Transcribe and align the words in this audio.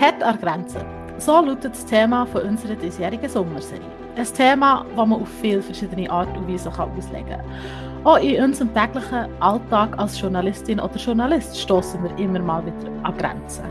Hart 0.00 0.22
an 0.22 0.38
Grenzen. 0.40 0.82
So 1.18 1.40
lautet 1.40 1.72
das 1.72 1.84
Thema 1.84 2.24
von 2.24 2.42
unserer 2.42 2.76
diesjährigen 2.76 3.28
Sommerserie. 3.28 3.82
Ein 4.16 4.24
Thema, 4.24 4.86
das 4.88 5.08
man 5.08 5.20
auf 5.20 5.28
viele 5.40 5.60
verschiedene 5.60 6.08
Art 6.08 6.36
und 6.36 6.46
Weise 6.46 6.70
auslegen 6.70 7.28
kann. 7.28 7.44
Auch 8.04 8.18
in 8.18 8.40
unserem 8.40 8.72
täglichen 8.72 9.26
Alltag 9.40 9.98
als 9.98 10.20
Journalistin 10.20 10.78
oder 10.78 10.94
Journalist 10.94 11.58
stoßen 11.58 12.00
wir 12.04 12.16
immer 12.16 12.38
mal 12.38 12.64
wieder 12.64 12.92
an 13.02 13.16
Grenzen. 13.16 13.64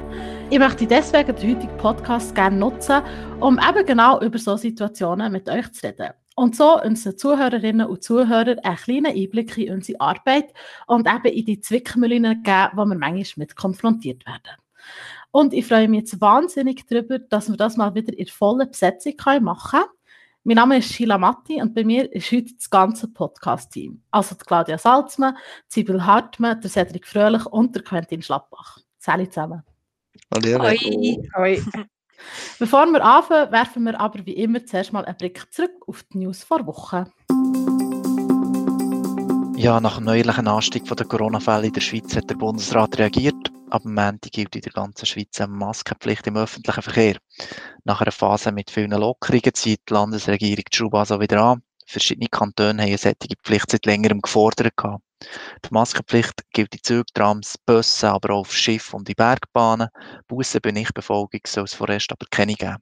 Ich 0.49 0.59
möchte 0.59 0.85
deswegen 0.85 1.33
den 1.33 1.55
heutigen 1.55 1.77
Podcast 1.77 2.35
gerne 2.35 2.57
nutzen, 2.57 3.01
um 3.39 3.57
eben 3.57 3.85
genau 3.85 4.19
über 4.19 4.37
solche 4.37 4.63
Situationen 4.63 5.31
mit 5.31 5.49
euch 5.49 5.71
zu 5.71 5.87
reden. 5.87 6.09
Und 6.35 6.57
so 6.57 6.81
unseren 6.81 7.17
Zuhörerinnen 7.17 7.87
und 7.87 8.03
Zuhörern 8.03 8.59
einen 8.59 8.75
kleinen 8.75 9.15
Einblick 9.15 9.57
in 9.57 9.75
unsere 9.75 10.01
Arbeit 10.01 10.53
und 10.87 11.07
eben 11.07 11.33
in 11.33 11.45
die 11.45 11.61
Zwickmühlen 11.61 12.43
geben, 12.43 12.69
wo 12.73 12.83
wir 12.83 12.95
manchmal 12.95 13.45
mit 13.45 13.55
konfrontiert 13.55 14.25
werden. 14.25 14.66
Und 15.37 15.53
ich 15.53 15.67
freue 15.67 15.87
mich 15.87 15.99
jetzt 15.99 16.19
wahnsinnig 16.19 16.87
darüber, 16.87 17.19
dass 17.19 17.47
wir 17.47 17.57
das 17.57 17.77
mal 17.77 17.93
wieder 17.93 18.11
in 18.17 18.25
voller 18.25 18.65
Besetzung 18.65 19.13
machen 19.41 19.81
können. 19.81 19.91
Mein 20.43 20.55
Name 20.55 20.77
ist 20.79 20.91
Sheila 20.91 21.19
Matti 21.19 21.61
und 21.61 21.75
bei 21.75 21.83
mir 21.83 22.11
ist 22.11 22.31
heute 22.31 22.55
das 22.55 22.67
ganze 22.67 23.07
Podcast-Team. 23.07 24.01
Also 24.09 24.33
die 24.33 24.43
Claudia 24.43 24.79
Salzmann, 24.79 25.37
Sibyl 25.67 26.03
Hartmann, 26.03 26.59
der 26.59 26.71
Cedric 26.71 27.05
Fröhlich 27.05 27.45
und 27.45 27.75
der 27.75 27.83
Quentin 27.83 28.23
Schlappbach. 28.23 28.79
Salut 28.97 29.31
zusammen. 29.31 29.61
Hallo. 30.33 30.59
Hoi. 30.59 31.19
Hoi. 31.35 31.61
Bevor 32.57 32.87
wir 32.87 33.05
anfangen, 33.05 33.51
werfen 33.51 33.83
wir 33.83 33.99
aber 33.99 34.25
wie 34.25 34.37
immer 34.37 34.65
zuerst 34.65 34.91
mal 34.91 35.05
einen 35.05 35.17
Blick 35.17 35.45
zurück 35.53 35.83
auf 35.85 36.03
die 36.11 36.17
News 36.17 36.43
vor 36.43 36.65
Woche. 36.65 37.11
Ja, 39.55 39.79
nach 39.79 39.97
dem 39.97 40.05
neuerlichen 40.05 40.47
Anstieg 40.47 40.85
der 40.85 41.05
Corona-Fälle 41.05 41.67
in 41.67 41.73
der 41.73 41.81
Schweiz 41.81 42.15
hat 42.15 42.27
der 42.27 42.35
Bundesrat 42.35 42.97
reagiert. 42.97 43.51
Ab 43.69 43.81
dem 43.83 43.95
Montag 43.95 44.31
gilt 44.31 44.55
in 44.55 44.61
der 44.61 44.71
ganzen 44.71 45.05
Schweiz 45.05 45.41
eine 45.41 45.51
Maskenpflicht 45.51 46.25
im 46.27 46.37
öffentlichen 46.37 46.81
Verkehr. 46.81 47.17
Nach 47.83 47.99
einer 47.99 48.13
Phase 48.13 48.53
mit 48.53 48.71
vielen 48.71 48.91
Lockerungen 48.91 49.53
zieht 49.53 49.81
die 49.89 49.93
Landesregierung 49.93 50.63
die 50.71 50.77
Schraube 50.77 50.99
also 50.99 51.19
wieder 51.19 51.41
an. 51.41 51.63
Verschiedene 51.85 52.29
Kantone 52.29 52.81
haben 52.81 52.87
eine 52.87 52.97
solche 52.97 53.17
Pflicht 53.43 53.71
seit 53.71 53.85
längerem 53.85 54.21
gefordert. 54.21 54.73
Die 54.79 55.69
Maskenpflicht 55.69 56.43
gilt 56.53 56.75
in 56.75 56.83
Zügen, 56.83 57.05
Trams, 57.13 57.57
Bussen, 57.65 58.07
aber 58.07 58.35
auch 58.35 58.39
auf 58.41 58.53
Schiffen 58.53 58.99
und 58.99 59.09
in 59.09 59.15
Bergbahnen. 59.15 59.89
Bussen 60.29 60.61
bei 60.61 60.71
Nichtbefolgung 60.71 61.41
soll 61.45 61.65
es 61.65 61.73
vorerst 61.73 62.11
aber 62.13 62.25
keine 62.31 62.53
geben. 62.53 62.77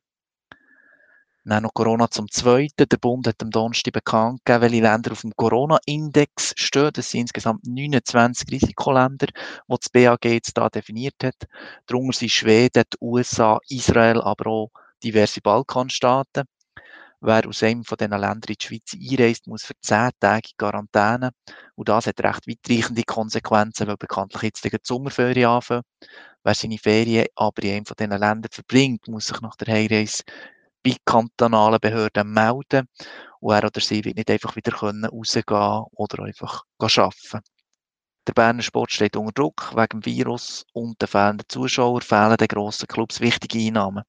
Dann 1.47 1.61
noch 1.61 1.75
Corona 1.75 2.09
zum 2.09 2.29
Zweiten. 2.31 2.89
Der 2.89 2.97
Bund 2.97 3.27
hat 3.27 3.43
am 3.43 3.51
Donnerstag 3.51 3.93
bekannt 3.93 4.41
gegeben, 4.43 4.61
welche 4.63 4.81
Länder 4.81 5.11
auf 5.11 5.21
dem 5.21 5.31
Corona-Index 5.35 6.55
stehen. 6.57 6.89
Das 6.91 7.11
sind 7.11 7.21
insgesamt 7.21 7.67
29 7.67 8.51
Risikoländer, 8.51 9.27
die 9.27 9.75
das 9.79 9.89
BAG 9.89 10.25
jetzt 10.25 10.57
da 10.57 10.69
definiert 10.69 11.23
hat. 11.23 11.35
Darunter 11.85 12.17
sind 12.17 12.31
Schweden, 12.31 12.83
die 12.91 12.97
USA, 12.99 13.59
Israel, 13.69 14.21
aber 14.21 14.49
auch 14.49 14.71
diverse 15.03 15.39
Balkanstaaten. 15.39 16.45
Wer 17.21 17.47
aus 17.47 17.61
einem 17.61 17.83
von 17.83 17.97
diesen 17.97 18.11
Ländern 18.11 18.41
in 18.47 18.55
die 18.59 18.65
Schweiz 18.65 18.95
einreist, 18.95 19.45
muss 19.45 19.65
für 19.65 19.73
10 19.79 20.09
Tage 20.19 20.49
Quarantäne. 20.57 21.29
Und 21.75 21.89
das 21.89 22.07
hat 22.07 22.19
recht 22.21 22.47
weitreichende 22.47 23.03
Konsequenzen, 23.03 23.85
weil 23.85 23.97
bekanntlich 23.97 24.41
jetzt 24.41 24.63
die 24.63 24.75
Sommerferien 24.81 25.49
anfangen. 25.49 25.83
Wer 26.43 26.53
seine 26.55 26.77
Ferien 26.79 27.27
aber 27.35 27.63
in 27.63 27.71
einem 27.71 27.85
von 27.85 27.95
diesen 27.97 28.11
Ländern 28.11 28.51
verbringt, 28.51 29.07
muss 29.07 29.27
sich 29.27 29.41
nach 29.41 29.55
der 29.55 29.73
Heimreise 29.73 30.23
bei 30.85 30.95
kantonalen 31.03 31.79
Behörden 31.79 32.31
melden. 32.31 32.87
Und 33.39 33.53
er 33.53 33.65
oder 33.65 33.81
sie 33.81 34.05
wird 34.05 34.17
nicht 34.17 34.29
einfach 34.29 34.55
wieder 34.55 34.71
können 34.71 35.05
rausgehen 35.05 35.83
oder 35.91 36.23
einfach 36.23 36.63
arbeiten. 36.79 37.41
Der 38.27 38.33
Berner 38.33 38.61
Sport 38.63 38.91
steht 38.91 39.15
unter 39.15 39.33
Druck. 39.33 39.71
Wegen 39.75 40.01
dem 40.01 40.05
Virus 40.05 40.65
und 40.73 41.01
den 41.01 41.07
fehlenden 41.07 41.47
Zuschauern 41.47 42.01
fehlen 42.01 42.37
den 42.37 42.47
grossen 42.47 42.87
Clubs 42.87 43.19
wichtige 43.19 43.59
Einnahmen. 43.59 44.03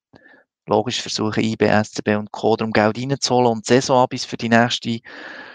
Logisch 0.66 1.00
versuchen 1.00 1.44
IB, 1.44 1.64
SCB 1.64 2.16
und 2.16 2.32
Co. 2.32 2.56
darum 2.56 2.72
Geld 2.72 2.98
reinzuholen 2.98 3.52
und 3.52 3.66
Saisonabis 3.66 4.24
für 4.24 4.36
die 4.36 4.48
nächste 4.48 5.00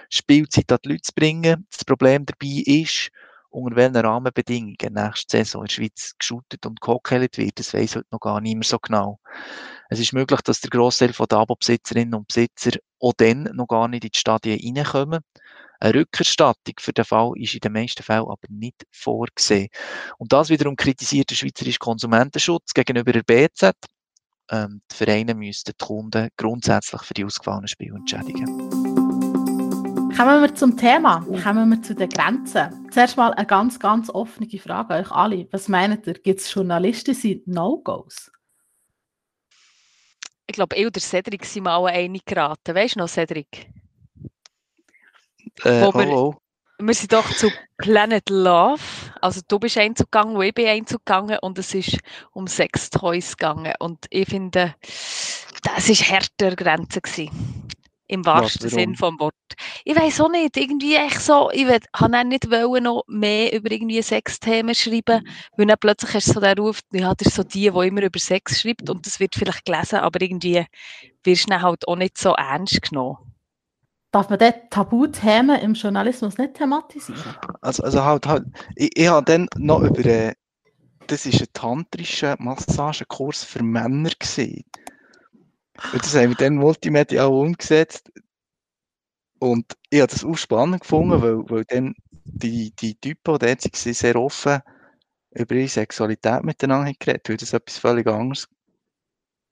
Spielzeit 0.10 0.72
an 0.72 0.78
die 0.84 0.90
Leute 0.90 1.02
zu 1.02 1.14
bringen. 1.14 1.68
Das 1.72 1.84
Problem 1.86 2.26
dabei 2.26 2.64
ist, 2.66 3.10
unter 3.50 3.76
welchen 3.76 3.98
Rahmenbedingungen 3.98 4.94
nächste 4.94 5.38
Saison 5.38 5.64
in 5.64 5.68
der 5.68 5.74
Schweiz 5.74 6.14
geschootet 6.18 6.66
und 6.66 6.80
gehockeelt 6.80 7.38
wird, 7.38 7.60
das 7.60 7.74
weiss 7.74 7.96
heute 7.96 8.08
noch 8.12 8.20
gar 8.20 8.40
nicht 8.40 8.56
mehr 8.56 8.64
so 8.64 8.80
genau. 8.80 9.20
Es 9.92 10.00
ist 10.00 10.14
möglich, 10.14 10.40
dass 10.40 10.62
der 10.62 10.70
Großteil 10.70 11.10
der 11.12 11.38
Abo-Besitzerinnen 11.38 12.16
und 12.16 12.28
Besitzer 12.30 12.80
auch 13.02 13.12
dann 13.18 13.50
noch 13.54 13.68
gar 13.68 13.90
nicht 13.90 14.06
in 14.06 14.10
die 14.12 14.18
Stadien 14.18 14.78
reinkommen. 14.78 15.20
Eine 15.82 15.96
Rückerstattung 15.96 16.76
für 16.80 16.94
den 16.94 17.04
Fall 17.04 17.34
ist 17.36 17.56
in 17.56 17.60
den 17.60 17.74
meisten 17.74 18.02
Fällen 18.02 18.22
aber 18.22 18.48
nicht 18.48 18.86
vorgesehen. 18.90 19.68
Und 20.18 20.32
das 20.32 20.50
wiederum 20.50 20.78
kritisiert 20.78 21.30
der 21.30 21.36
Schweizerische 21.36 21.80
Konsumentenschutz 21.80 22.74
gegenüber 22.74 23.12
der 23.12 23.24
BZ. 23.24 23.74
Ähm, 24.50 24.82
die 24.90 24.96
Vereine 24.96 25.36
müssten 25.36 25.74
die 25.78 25.86
Kunden 25.86 26.30
grundsätzlich 26.38 27.02
für 27.02 27.14
die 27.14 27.26
ausgefallenen 27.26 27.68
Spiele 27.68 27.98
entschädigen. 27.98 28.46
Kommen 30.16 30.42
wir 30.42 30.56
zum 30.56 30.78
Thema, 30.78 31.20
kommen 31.44 31.70
wir 31.70 31.82
zu 31.82 31.96
den 31.96 32.08
Grenzen. 32.08 32.88
Zuerst 32.92 33.18
mal 33.18 33.34
eine 33.34 33.46
ganz, 33.46 33.78
ganz 33.78 34.10
offene 34.10 34.48
Frage 34.58 34.94
an 34.94 35.02
euch 35.02 35.12
alle. 35.12 35.48
Was 35.52 35.68
meint 35.68 36.08
ihr, 36.08 36.14
gibt 36.14 36.40
es 36.40 36.54
Journalisten, 36.54 37.14
die 37.22 37.44
No-Gos? 37.46 38.32
Ich 40.52 40.56
glaube, 40.56 40.76
ich 40.76 40.86
und 40.86 40.94
der 40.94 41.02
Cedric 41.02 41.46
sind 41.46 41.64
mal 41.64 41.86
einig 41.86 42.26
geraten. 42.26 42.76
Weißt 42.76 42.96
du 42.96 43.00
noch, 43.00 43.08
Cedric? 43.08 43.70
Äh, 45.64 45.82
Wo 45.82 45.94
wir, 45.94 46.10
oh, 46.10 46.36
oh. 46.36 46.36
wir 46.78 46.94
sind 46.94 47.14
doch 47.14 47.32
zu 47.32 47.50
Planet 47.78 48.30
Love. 48.30 48.82
Also 49.22 49.40
du 49.48 49.60
bist 49.60 49.78
Einzug 49.78 50.12
gegangen, 50.12 50.36
wo 50.36 50.42
ich 50.42 50.54
bin 50.54 50.68
Einzug 50.68 51.06
gegangen 51.06 51.38
und 51.42 51.58
es 51.58 51.74
ist 51.74 52.00
um 52.34 52.48
Sextoys 52.48 53.38
gegangen. 53.38 53.74
Und 53.80 54.08
ich 54.10 54.28
finde, 54.28 54.76
das 55.64 55.88
war 55.88 55.96
härter 55.96 56.54
Grenze 56.58 57.00
gewesen. 57.00 57.61
Im 58.12 58.26
wahrsten 58.26 58.66
Was, 58.66 58.74
Sinn 58.74 58.96
vom 58.98 59.18
Wort. 59.22 59.34
Ich 59.86 59.96
weiß 59.96 60.20
auch 60.20 60.30
nicht, 60.30 60.58
irgendwie 60.58 60.96
echt 60.96 61.22
so, 61.22 61.50
ich 61.52 61.66
wollte 61.66 62.28
nicht 62.28 62.52
wollen, 62.52 62.84
noch 62.84 63.04
mehr 63.08 63.54
über 63.54 63.72
irgendwie 63.72 64.02
Sexthemen 64.02 64.76
schreiben, 64.76 65.24
mhm. 65.24 65.30
weil 65.56 65.66
dann 65.68 65.78
plötzlich 65.80 66.14
hast 66.14 66.28
du 66.28 66.34
so 66.34 66.40
den 66.42 66.58
Ruf, 66.60 66.82
ja, 66.92 67.16
das 67.16 67.30
ist 67.30 67.36
so 67.38 67.44
die, 67.44 67.72
die 67.72 67.88
immer 67.88 68.04
über 68.04 68.20
Sex 68.20 68.60
schreibt 68.60 68.90
und 68.90 69.06
das 69.06 69.22
wird 69.22 69.36
vielleicht 69.36 69.64
gelesen, 69.64 70.00
aber 70.00 70.22
irgendwie 70.22 70.66
wirst 71.24 71.46
du 71.46 71.52
dann 71.52 71.62
halt 71.62 71.88
auch 71.88 71.96
nicht 71.96 72.18
so 72.18 72.34
ernst 72.34 72.82
genommen. 72.82 73.18
Darf 74.12 74.30
man 74.30 74.40
dort 74.40 74.70
Tabuthemen 74.72 75.62
im 75.62 75.74
Journalismus 75.74 76.38
nicht 76.38 76.56
thematisieren? 76.56 77.24
Also, 77.62 77.84
also 77.84 78.04
halt, 78.04 78.28
halt 78.28 78.44
ich, 78.76 78.90
ich 78.94 79.08
habe 79.08 79.24
dann 79.24 79.48
noch 79.56 79.80
über, 79.80 80.06
äh, 80.06 80.34
das 81.08 81.26
ist 81.26 81.40
ein 81.40 81.48
tantrischer 81.54 82.36
Massagekurs 82.40 83.46
für 83.46 83.64
Männer 83.64 84.12
gesehen. 84.20 84.66
Und 85.94 86.04
das 86.04 86.16
haben 86.16 86.30
wir 86.30 86.36
dann 86.36 86.56
multimedial 86.56 87.28
umgesetzt. 87.28 88.12
Und 89.40 89.76
ich 89.90 90.02
habe 90.02 90.12
das 90.12 90.24
auch 90.24 90.38
spannend 90.38 90.82
gefunden, 90.82 91.22
weil, 91.22 91.50
weil 91.50 91.66
dann 91.66 91.96
die, 92.12 92.72
die 92.76 92.96
Typen, 92.96 93.40
die 93.40 93.46
dort 93.46 93.86
waren, 93.86 93.94
sehr 93.94 94.16
offen 94.16 94.62
über 95.32 95.56
ihre 95.56 95.68
Sexualität 95.68 96.44
miteinander 96.44 96.94
geredet 97.00 97.28
weil 97.30 97.38
das 97.38 97.54
etwas 97.54 97.78
völlig 97.78 98.08
anderes 98.08 98.48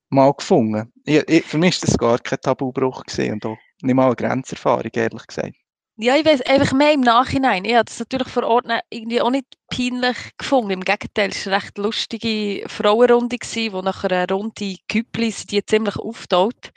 mal 0.10 0.34
gefunden. 0.34 0.92
Ich, 1.06 1.28
ich, 1.28 1.46
für 1.46 1.58
mich 1.58 1.82
war 1.82 1.88
das 1.88 1.98
gar 1.98 2.20
kein 2.20 2.42
Tabubruch 2.42 3.04
gewesen 3.04 3.34
und 3.34 3.46
auch 3.46 3.58
nicht 3.82 3.96
mal 3.96 4.08
eine 4.08 4.16
Grenzerfahrung, 4.16 4.92
ehrlich 4.94 5.28
gesagt. 5.28 5.56
Ja, 6.02 6.16
ich 6.16 6.24
weiß 6.26 6.42
einfach 6.44 6.72
mehr 6.72 6.94
im 6.94 7.02
Nachhinein. 7.02 7.66
Ich 7.66 7.74
habe 7.76 7.84
das 7.84 8.00
natürlich 8.00 8.30
vor 8.30 8.44
Ort 8.44 8.66
irgendwie 8.90 9.20
auch 9.22 9.30
nicht 9.32 9.48
peinlich 9.70 10.16
gefunden. 10.38 10.72
Im 10.72 10.86
Gegenteil, 10.86 11.30
es 11.32 11.46
war 11.46 11.52
eine 11.54 11.62
recht 11.64 11.78
lustige 11.78 12.64
Frauenrunde, 12.70 13.38
gewesen, 13.38 13.74
wo 13.74 13.82
nach 13.82 14.06
einer 14.06 14.26
Runde 14.30 14.76
Küppli 14.88 15.34
die 15.50 15.66
ziemlich 15.66 15.98
auftaut 15.98 16.72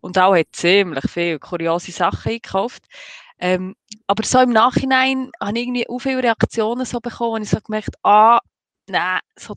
und 0.00 0.16
auch 0.16 0.36
hat 0.36 0.46
ziemlich 0.52 1.02
viele 1.10 1.40
kuriose 1.40 1.90
Sachen 1.90 2.30
eingekauft. 2.30 2.84
Ähm, 3.40 3.74
aber 4.06 4.24
so 4.24 4.38
im 4.40 4.50
Nachhinein 4.50 5.30
habe 5.40 5.58
ich 5.58 5.64
irgendwie 5.64 5.88
auch 5.88 5.98
viele 5.98 6.22
Reaktionen 6.22 6.84
so 6.86 7.00
bekommen 7.00 7.32
und 7.34 7.42
ich 7.42 7.50
so 7.50 7.58
gemerkt, 7.60 7.96
ah, 8.04 8.38
nein, 8.86 9.18
so, 9.36 9.54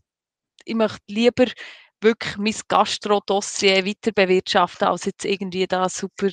ich 0.65 0.75
möchte 0.75 0.99
lieber 1.07 1.45
wirklich 2.01 2.37
mein 2.37 2.55
Gastro-Dossier 2.67 3.85
weiter 3.85 4.11
bewirtschaften, 4.11 4.87
als 4.87 5.05
jetzt 5.05 5.25
irgendwie 5.25 5.67
da 5.67 5.87
super, 5.89 6.27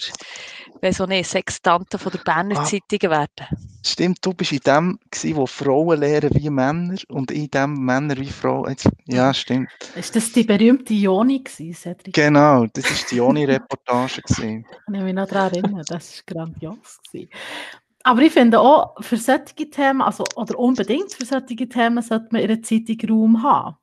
wie 0.81 0.93
so 0.93 1.05
eine 1.05 1.25
Sextante 1.25 1.99
von 1.99 2.13
der 2.13 2.19
Berner 2.21 2.61
ah, 2.61 2.65
Zeitung 2.65 3.11
werden. 3.11 3.47
Stimmt, 3.85 4.19
du 4.23 4.35
bist 4.35 4.53
in 4.53 4.61
dem 4.61 4.99
gewesen, 5.11 5.37
wo 5.37 5.47
Frauen 5.47 6.01
lehren 6.01 6.31
wie 6.35 6.51
Männer 6.51 6.99
und 7.09 7.31
in 7.31 7.51
dem 7.51 7.75
Männer 7.85 8.17
wie 8.17 8.31
Frauen. 8.31 8.77
Ja, 9.07 9.33
stimmt. 9.33 9.71
Ist 9.95 10.15
das 10.15 10.33
die 10.33 10.45
berühmte 10.45 10.95
Joni 10.95 11.43
gewesen, 11.43 11.75
Cedric? 11.75 12.15
Genau, 12.15 12.67
das 12.67 12.85
war 12.85 13.09
die 13.11 13.17
Joni-Reportage 13.17 14.23
gewesen. 14.23 14.67
Ich 14.69 14.95
kann 14.95 15.05
mich 15.05 15.15
noch 15.15 15.29
daran 15.29 15.53
erinnern, 15.53 15.85
das 15.87 16.23
war 16.27 16.35
grandios 16.35 16.99
gewesen. 17.11 17.31
Aber 18.05 18.23
ich 18.23 18.33
finde 18.33 18.61
auch, 18.61 18.95
für 19.03 19.17
solche 19.17 19.69
Themen, 19.71 20.01
also, 20.01 20.25
oder 20.37 20.59
unbedingt 20.59 21.13
für 21.13 21.27
solche 21.27 21.69
Themen, 21.69 22.03
sollte 22.03 22.29
man 22.31 22.43
in 22.43 22.51
einer 22.51 22.63
Zeitung 22.63 22.97
Raum 23.11 23.43
haben. 23.43 23.77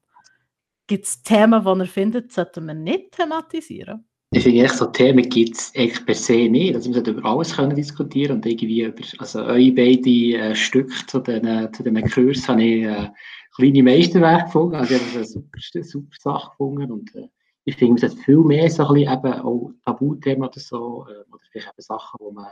Gibt 0.87 1.05
es 1.05 1.23
Themen, 1.23 1.63
die 1.63 1.79
ihr 1.79 1.85
findet, 1.87 2.31
sollten 2.31 2.67
wir 2.67 2.73
nicht 2.73 3.11
thematisieren? 3.11 4.05
Ich 4.31 4.43
finde 4.43 4.63
echt 4.63 4.75
so 4.75 4.85
Themen 4.87 5.27
gibt 5.29 5.55
es 5.55 5.71
eigentlich 5.75 6.05
per 6.05 6.15
se 6.15 6.49
nicht. 6.49 6.75
Also 6.75 6.89
wir 6.89 6.95
sollten 6.95 7.17
über 7.17 7.29
alles 7.29 7.55
können 7.55 7.75
diskutieren 7.75 8.37
und 8.37 8.45
irgendwie 8.45 8.83
über, 8.83 9.01
also 9.19 9.39
eure 9.39 9.71
beiden 9.71 10.33
äh, 10.33 10.55
Stücke 10.55 10.93
zu 11.07 11.19
diesen 11.19 12.11
Kursen 12.11 12.47
habe 12.47 12.63
ich 12.63 12.83
äh, 12.83 13.09
kleine 13.55 13.83
Meisterwerke 13.83 14.45
gefunden. 14.45 14.75
Also 14.75 14.95
ich 14.95 15.01
habe 15.01 15.15
eine 15.15 15.25
super, 15.25 15.83
super 15.83 16.17
Sache 16.19 16.49
gefunden 16.51 16.91
und 16.91 17.15
äh, 17.15 17.27
ich 17.65 17.75
finde, 17.77 18.05
es 18.05 18.11
hat 18.11 18.19
viel 18.23 18.39
mehr 18.39 18.69
so 18.69 18.87
ein 18.87 18.93
bisschen 18.93 19.13
eben 19.13 19.33
auch 19.33 19.71
Tabuthemen 19.85 20.43
oder 20.43 20.59
so, 20.59 21.05
äh, 21.09 21.31
oder 21.31 21.43
vielleicht 21.51 21.67
eben 21.67 21.81
Sachen, 21.81 22.17
wo 22.19 22.31
man 22.31 22.47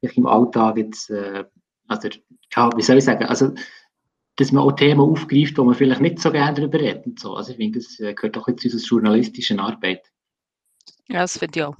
im 0.00 0.26
Alltag 0.26 0.76
jetzt, 0.76 1.10
äh, 1.10 1.44
also, 1.88 2.08
ja, 2.54 2.70
wie 2.76 2.82
soll 2.82 2.98
ich 2.98 3.04
sagen, 3.04 3.24
also 3.24 3.52
dass 4.38 4.52
man 4.52 4.62
auch 4.62 4.72
Themen 4.72 5.00
aufgreift, 5.00 5.58
wo 5.58 5.64
man 5.64 5.74
vielleicht 5.74 6.00
nicht 6.00 6.20
so 6.20 6.30
gerne 6.30 6.54
darüber 6.54 6.78
redet. 6.78 7.18
so. 7.18 7.34
Also 7.34 7.50
ich 7.50 7.56
finde, 7.56 7.80
das 7.80 7.98
äh, 7.98 8.14
gehört 8.14 8.38
auch 8.38 8.46
jetzt 8.46 8.62
zu 8.62 8.68
unserer 8.68 8.88
journalistischen 8.88 9.58
Arbeit. 9.58 10.12
Ja, 11.08 11.22
das 11.22 11.38
finde 11.38 11.58
ich 11.58 11.64
auch. 11.64 11.76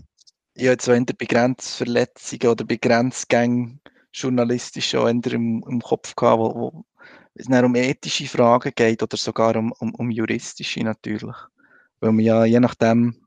Ja, 0.56 0.72
jetzt 0.72 0.88
wenn 0.88 1.06
der 1.06 1.14
Begrenzverletzungen 1.14 2.48
oder 2.48 2.64
Begrenzgänge 2.64 3.78
journalistisch 4.12 4.90
schon 4.90 5.22
im, 5.22 5.64
im 5.68 5.80
Kopf 5.80 6.16
gehabt, 6.16 6.40
wo, 6.40 6.54
wo 6.54 6.84
es 7.34 7.46
dann 7.46 7.64
um 7.64 7.76
ethische 7.76 8.26
Fragen 8.26 8.72
geht 8.74 9.04
oder 9.04 9.16
sogar 9.16 9.54
um, 9.54 9.70
um, 9.78 9.94
um 9.94 10.10
juristische 10.10 10.82
natürlich. 10.82 11.36
Weil 12.00 12.10
man 12.10 12.24
ja 12.24 12.44
je 12.44 12.58
nachdem, 12.58 13.24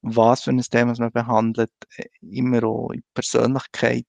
was 0.00 0.44
für 0.44 0.50
ein 0.50 0.60
Thema 0.62 0.94
man 0.98 1.12
behandelt, 1.12 1.72
äh, 1.96 2.08
immer 2.22 2.64
auch 2.64 2.90
in 2.92 3.02
Persönlichkeit, 3.12 4.06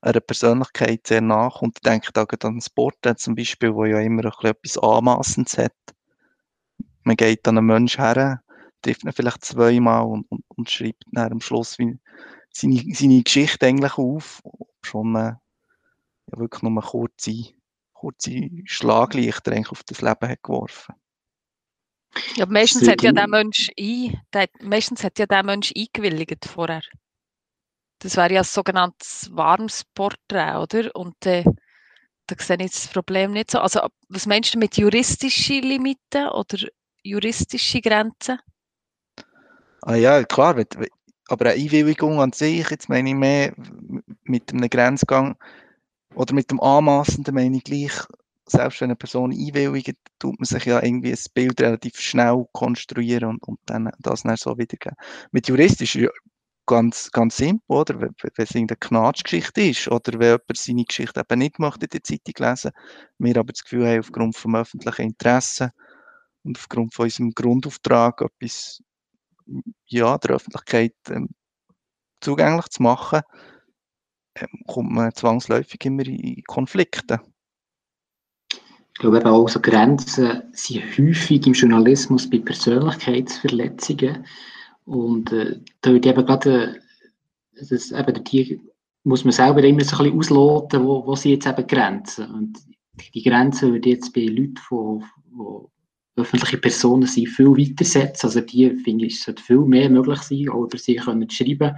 einer 0.00 0.20
Persönlichkeit 0.20 1.06
sehr 1.06 1.20
nach 1.20 1.60
und 1.62 1.84
denke 1.84 2.12
da 2.12 2.24
an 2.24 2.60
Sport 2.60 2.98
zum 3.16 3.34
Beispiel, 3.34 3.74
wo 3.74 3.84
ja 3.84 4.00
immer 4.00 4.24
ein 4.24 4.50
etwas 4.50 4.78
Anmassendes 4.78 5.58
hat. 5.58 5.74
Man 7.02 7.16
geht 7.16 7.46
an 7.48 7.58
einen 7.58 7.66
Menschen 7.66 8.04
her, 8.04 8.42
trifft 8.82 9.04
ihn 9.04 9.12
vielleicht 9.12 9.44
zweimal 9.44 10.04
und, 10.04 10.30
und, 10.30 10.44
und 10.48 10.70
schreibt 10.70 11.04
dann 11.12 11.32
am 11.32 11.40
Schluss 11.40 11.78
wie 11.78 11.98
seine, 12.52 12.82
seine 12.94 13.22
Geschichte 13.22 13.66
eigentlich 13.66 13.98
auf, 13.98 14.42
schon 14.82 15.14
äh, 15.16 15.34
ja, 16.30 16.38
wirklich 16.38 16.62
nur 16.62 16.82
kurze, 16.82 17.52
kurze 17.92 18.50
Schlaglichter 18.64 19.52
eigentlich 19.52 19.70
auf 19.70 19.82
das 19.84 20.00
Leben 20.00 20.28
hat 20.28 20.42
geworfen. 20.42 20.94
Ja, 22.36 22.46
meistens 22.46 22.88
hat 22.88 23.02
ja 23.02 23.12
der 23.12 23.28
Mensch 23.28 23.68
ein, 23.78 24.20
der, 24.32 24.48
meistens 24.62 25.04
hat 25.04 25.18
ja 25.18 25.26
der 25.26 25.42
Mensch 25.42 25.72
eingewilligt 25.76 26.44
vorher. 26.44 26.82
Das 28.00 28.16
wäre 28.16 28.32
ja 28.32 28.40
ein 28.40 28.44
sogenanntes 28.44 29.28
warmes 29.32 29.84
Porträt, 29.94 30.56
oder? 30.56 30.94
Und 30.94 31.26
äh, 31.26 31.44
da 32.26 32.36
sehe 32.38 32.56
ich 32.60 32.72
das 32.72 32.88
Problem 32.88 33.32
nicht 33.32 33.50
so. 33.50 33.58
Also, 33.58 33.80
was 34.08 34.26
meinst 34.26 34.54
du 34.54 34.58
mit 34.58 34.76
juristischen 34.76 35.62
Limiten 35.62 36.28
oder 36.28 36.58
juristische 37.02 37.80
Grenzen? 37.80 38.38
Ah 39.82 39.94
ja, 39.94 40.22
klar, 40.24 40.56
aber 41.28 41.46
eine 41.46 41.60
Einwilligung 41.60 42.20
an 42.20 42.32
sich, 42.32 42.68
jetzt 42.70 42.88
meine 42.88 43.10
ich 43.10 43.14
mehr 43.14 43.54
mit 44.24 44.52
einem 44.52 44.68
Grenzgang 44.68 45.36
oder 46.14 46.34
mit 46.34 46.50
dem 46.50 46.60
Anmaßenden 46.60 47.34
meine 47.34 47.58
ich 47.58 47.64
gleich, 47.64 47.92
selbst 48.46 48.80
wenn 48.80 48.88
eine 48.88 48.96
Person 48.96 49.30
einwilligt, 49.30 49.96
tut 50.18 50.38
man 50.38 50.46
sich 50.46 50.64
ja 50.64 50.82
irgendwie 50.82 51.12
ein 51.12 51.18
Bild 51.34 51.60
relativ 51.60 52.00
schnell 52.00 52.46
konstruieren 52.52 53.28
und, 53.28 53.42
und 53.42 53.60
dann 53.66 53.90
das 53.98 54.22
dann 54.22 54.36
so 54.36 54.56
wiedergeben. 54.58 54.96
Mit 55.30 55.48
juristisch 55.48 55.98
ganz, 56.68 57.10
ganz 57.10 57.38
simpel, 57.38 57.76
oder? 57.76 58.00
Wenn, 58.00 58.14
es 58.36 58.50
irgendeine 58.54 58.76
Knatschgeschichte 58.78 59.62
ist 59.62 59.88
oder 59.88 60.12
wenn 60.20 60.28
jemand 60.28 60.56
seine 60.56 60.84
Geschichte 60.84 61.20
eben 61.20 61.38
nicht 61.38 61.58
möchte 61.58 61.86
in 61.86 61.90
der 61.90 62.04
Zeitung 62.04 62.34
lesen, 62.38 62.70
wir 63.18 63.36
aber 63.36 63.52
das 63.52 63.64
Gefühl 63.64 63.88
haben, 63.88 64.00
aufgrund 64.00 64.36
vom 64.36 64.54
öffentlichen 64.54 65.02
Interesse 65.02 65.72
und 66.44 66.58
aufgrund 66.58 66.94
von 66.94 67.04
unserem 67.04 67.32
Grundauftrag 67.32 68.20
etwas 68.20 68.80
ja, 69.86 70.18
der 70.18 70.36
Öffentlichkeit 70.36 70.94
ähm, 71.08 71.30
zugänglich 72.20 72.66
zu 72.66 72.82
machen, 72.82 73.22
ähm, 74.36 74.62
kommt 74.66 74.92
man 74.92 75.14
zwangsläufig 75.14 75.82
immer 75.86 76.06
in 76.06 76.44
Konflikte. 76.46 77.20
Ich 78.52 79.00
glaube 79.00 79.18
eben 79.18 79.28
auch 79.28 79.48
so 79.48 79.60
Grenzen 79.60 80.42
sind 80.52 80.98
häufig 80.98 81.46
im 81.46 81.52
Journalismus 81.54 82.28
bei 82.28 82.38
Persönlichkeitsverletzungen. 82.38 84.26
Und 84.88 85.32
äh, 85.32 85.60
da 85.82 85.92
wird 85.92 86.06
eben 86.06 86.24
gerade, 86.24 86.76
äh, 87.54 87.66
das, 87.68 87.92
eben 87.92 88.24
die 88.24 88.58
muss 89.04 89.24
man 89.24 89.32
selber 89.32 89.62
immer 89.62 89.84
so 89.84 89.96
ein 89.96 90.04
bisschen 90.04 90.18
ausloten, 90.18 90.84
wo, 90.84 91.06
wo 91.06 91.14
sie 91.14 91.32
jetzt 91.32 91.46
eben 91.46 91.66
Grenzen. 91.66 92.30
Und 92.30 92.58
die 93.14 93.22
Grenzen 93.22 93.72
würde 93.72 93.90
jetzt 93.90 94.14
bei 94.14 94.22
Leuten, 94.24 94.54
die, 94.56 95.66
die 96.16 96.20
öffentliche 96.22 96.56
Personen 96.56 97.06
sind, 97.06 97.28
viel 97.28 97.48
weiter 97.48 97.84
setzen. 97.84 98.26
Also 98.26 98.40
die, 98.40 98.76
finde 98.76 99.06
ich, 99.06 99.22
sollte 99.22 99.42
viel 99.42 99.60
mehr 99.60 99.90
möglich 99.90 100.20
sein, 100.22 100.48
auch 100.48 100.64
über 100.64 100.78
sie 100.78 100.96
können 100.96 101.28
schreiben, 101.28 101.76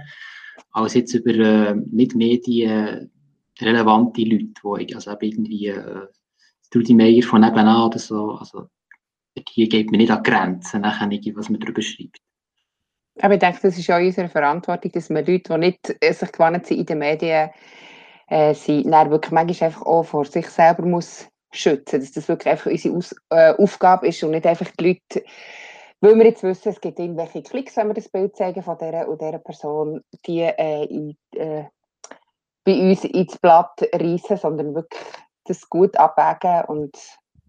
als 0.71 0.93
jetzt 0.93 1.13
über 1.13 1.33
äh, 1.33 1.75
nicht 1.91 2.15
medien 2.15 3.11
relevante 3.59 4.21
Leute, 4.23 4.85
die 4.87 4.95
also 4.95 5.11
irgendwie 5.19 5.67
äh, 5.67 6.07
Trudy 6.71 6.93
Meyer 6.93 7.23
von 7.23 7.41
nebenan 7.41 7.87
oder 7.87 7.99
so, 7.99 8.31
also 8.31 8.69
hier 9.49 9.67
geht 9.67 9.91
man 9.91 9.99
nicht 9.99 10.11
an 10.11 10.23
Grenzen, 10.23 10.81
nachher 10.81 11.09
was 11.35 11.49
man 11.49 11.59
darüber 11.59 11.81
schreibt. 11.81 12.21
Aber 13.21 13.35
ich 13.35 13.39
denke, 13.39 13.59
das 13.61 13.77
ist 13.77 13.89
auch 13.91 13.99
unsere 13.99 14.29
Verantwortung, 14.29 14.91
dass 14.91 15.09
wir 15.09 15.23
Leute, 15.23 15.53
die 15.53 15.57
nicht 15.57 15.95
äh, 16.01 16.13
sich 16.13 16.31
gewohnt 16.31 16.65
sind 16.65 16.79
in 16.79 16.85
den 16.85 16.99
Medien, 16.99 17.51
äh, 18.27 18.53
sind, 18.53 18.91
dann 18.91 19.11
wirklich 19.11 19.31
manchmal 19.31 19.67
einfach 19.67 19.83
auch 19.83 20.03
vor 20.03 20.25
sich 20.25 20.47
selber 20.47 20.83
muss 20.83 21.27
schützen, 21.51 21.99
dass 21.99 22.11
das 22.11 22.27
wirklich 22.27 22.51
einfach 22.51 22.71
unsere 22.71 22.95
Aus 22.95 23.15
äh, 23.29 23.53
Aufgabe 23.53 24.07
ist 24.07 24.23
und 24.23 24.31
nicht 24.31 24.47
einfach 24.47 24.67
die 24.79 24.87
Leute, 24.87 25.25
weil 25.99 26.15
wir 26.15 26.25
jetzt 26.25 26.43
wissen, 26.43 26.69
es 26.69 26.81
gibt 26.81 26.97
irgendwelche 26.97 27.43
Klicks, 27.43 27.77
wenn 27.77 27.87
wir 27.87 27.93
das 27.93 28.09
Bild 28.09 28.35
zeigen 28.35 28.63
von 28.63 28.77
dieser 28.77 29.07
und 29.07 29.21
dieser 29.21 29.39
Person, 29.39 30.01
die 30.25 30.41
äh, 30.41 30.85
in, 30.85 31.15
äh, 31.35 31.65
bei 32.63 32.73
uns 32.73 33.03
ins 33.03 33.37
Blatt 33.37 33.81
reissen, 33.93 34.37
sondern 34.37 34.73
wirklich 34.73 35.01
das 35.45 35.69
gut 35.69 35.95
abwägen 35.97 36.65
und 36.65 36.97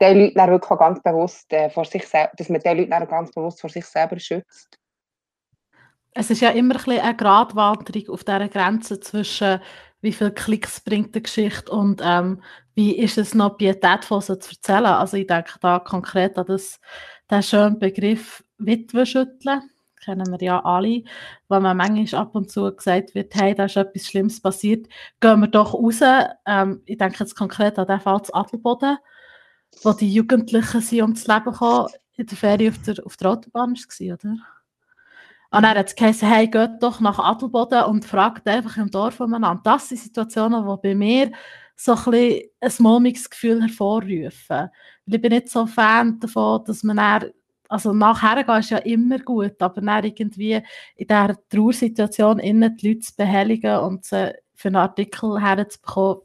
den 0.00 0.18
Leuten 0.18 0.34
dann 0.34 0.50
wirklich 0.50 0.78
ganz 0.78 1.02
bewusst 1.02 1.52
äh, 1.52 1.70
vor 1.70 1.84
sich 1.84 2.06
selber, 2.06 2.32
dass 2.36 2.48
man 2.48 2.60
den 2.60 2.78
Leuten 2.78 3.08
ganz 3.08 3.30
bewusst 3.30 3.60
vor 3.60 3.70
sich 3.70 3.86
selber 3.86 4.18
schützt. 4.18 4.78
Es 6.14 6.31
ist 6.31 6.41
ja 6.41 6.50
immer 6.50 6.76
ein 6.76 7.00
eine 7.00 7.17
Gratwanderung 7.17 8.09
auf 8.11 8.25
dieser 8.25 8.49
Grenze 8.49 9.00
zwischen 9.00 9.61
wie 10.03 10.12
viele 10.12 10.32
Klicks 10.32 10.81
bringt 10.81 11.14
die 11.14 11.23
Geschichte 11.23 11.70
und 11.73 12.03
ähm, 12.05 12.43
wie 12.75 12.97
ist 12.97 13.19
es 13.19 13.35
noch 13.35 13.56
pietätvoll 13.56 14.20
so 14.20 14.35
zu 14.35 14.50
erzählen. 14.50 14.87
Also 14.87 15.17
ich 15.17 15.26
denke 15.26 15.53
da 15.61 15.79
konkret 15.79 16.37
an 16.37 16.47
das, 16.47 16.81
den 17.31 17.43
schönen 17.43 17.79
Begriff 17.79 18.44
Witwenschütteln, 18.59 19.70
kennen 20.05 20.31
wir 20.31 20.43
ja 20.43 20.64
alle, 20.64 21.05
wo 21.49 21.61
man 21.61 21.76
manchmal 21.76 22.23
ab 22.23 22.35
und 22.35 22.50
zu 22.50 22.75
gesagt 22.75 23.14
wird, 23.14 23.35
hey, 23.35 23.55
da 23.55 23.64
ist 23.64 23.76
etwas 23.76 24.06
Schlimmes 24.06 24.41
passiert, 24.41 24.88
gehen 25.20 25.41
wir 25.41 25.49
doch 25.49 25.75
raus. 25.75 26.00
Ähm, 26.47 26.82
ich 26.85 26.99
denke 26.99 27.20
jetzt 27.20 27.37
konkret 27.37 27.79
an 27.79 27.87
den 27.87 28.00
Fall 28.00 28.23
zu 28.23 28.35
Adelboden, 28.35 28.99
wo 29.82 29.93
die 29.93 30.12
Jugendlichen 30.12 30.81
sind 30.81 31.02
ums 31.02 31.26
Leben 31.26 31.45
gekommen, 31.45 31.88
in 32.16 32.26
der 32.26 32.37
Ferien 32.37 32.75
auf 32.75 32.83
der, 32.83 33.07
auf 33.07 33.16
der 33.16 33.31
Autobahn 33.31 33.75
war, 33.75 34.14
oder? 34.14 34.37
Und 35.54 35.62
dann 35.64 35.76
hat 35.76 35.88
es 35.88 35.94
geheißen, 35.94 36.26
hey, 36.26 36.49
geht 36.49 36.82
doch 36.82 37.00
nach 37.00 37.18
Adelboden 37.18 37.85
und 37.85 38.06
fragt 38.06 38.49
einfach 38.49 38.78
im 38.78 38.90
Dorf 38.90 39.21
umeinander. 39.21 39.61
Das 39.62 39.90
sind 39.90 40.00
Situationen, 40.00 40.64
die 40.64 40.88
bei 40.88 40.94
mir 40.94 41.30
so 41.76 41.92
ein, 41.92 42.04
bisschen 42.04 42.49
ein 42.61 42.73
mulmiges 42.78 43.28
Gefühl 43.28 43.61
hervorrufen. 43.61 44.30
Weil 44.49 44.71
ich 45.06 45.21
bin 45.21 45.32
nicht 45.32 45.50
so 45.50 45.66
Fan 45.66 46.18
davon, 46.21 46.64
dass 46.64 46.82
man 46.82 46.97
dann, 46.97 47.32
also 47.68 47.92
nachher 47.92 48.44
gehen 48.44 48.61
ist 48.61 48.71
ja 48.71 48.78
immer 48.78 49.18
gut, 49.18 49.61
aber 49.61 49.82
dann 49.82 50.04
irgendwie 50.04 50.62
in 50.97 51.06
dieser 51.06 51.37
Trauersituation 51.50 52.38
innen 52.38 52.75
die 52.78 52.88
Leute 52.88 53.00
zu 53.00 53.16
behelligen 53.16 53.78
und 53.80 54.06
sie 54.06 54.32
für 54.54 54.68
einen 54.68 54.76
Artikel 54.76 55.38
herzubekommen, 55.38 56.23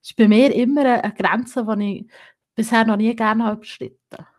ist 0.00 0.16
bei 0.16 0.28
mir 0.28 0.54
immer 0.54 0.84
eine 0.84 1.12
Grenze, 1.14 1.66
die 1.76 1.98
ich 1.98 2.10
bisher 2.54 2.84
noch 2.84 2.96
nie 2.96 3.16
gerne 3.16 3.52
überschritten 3.52 3.98
habe. 4.16 4.29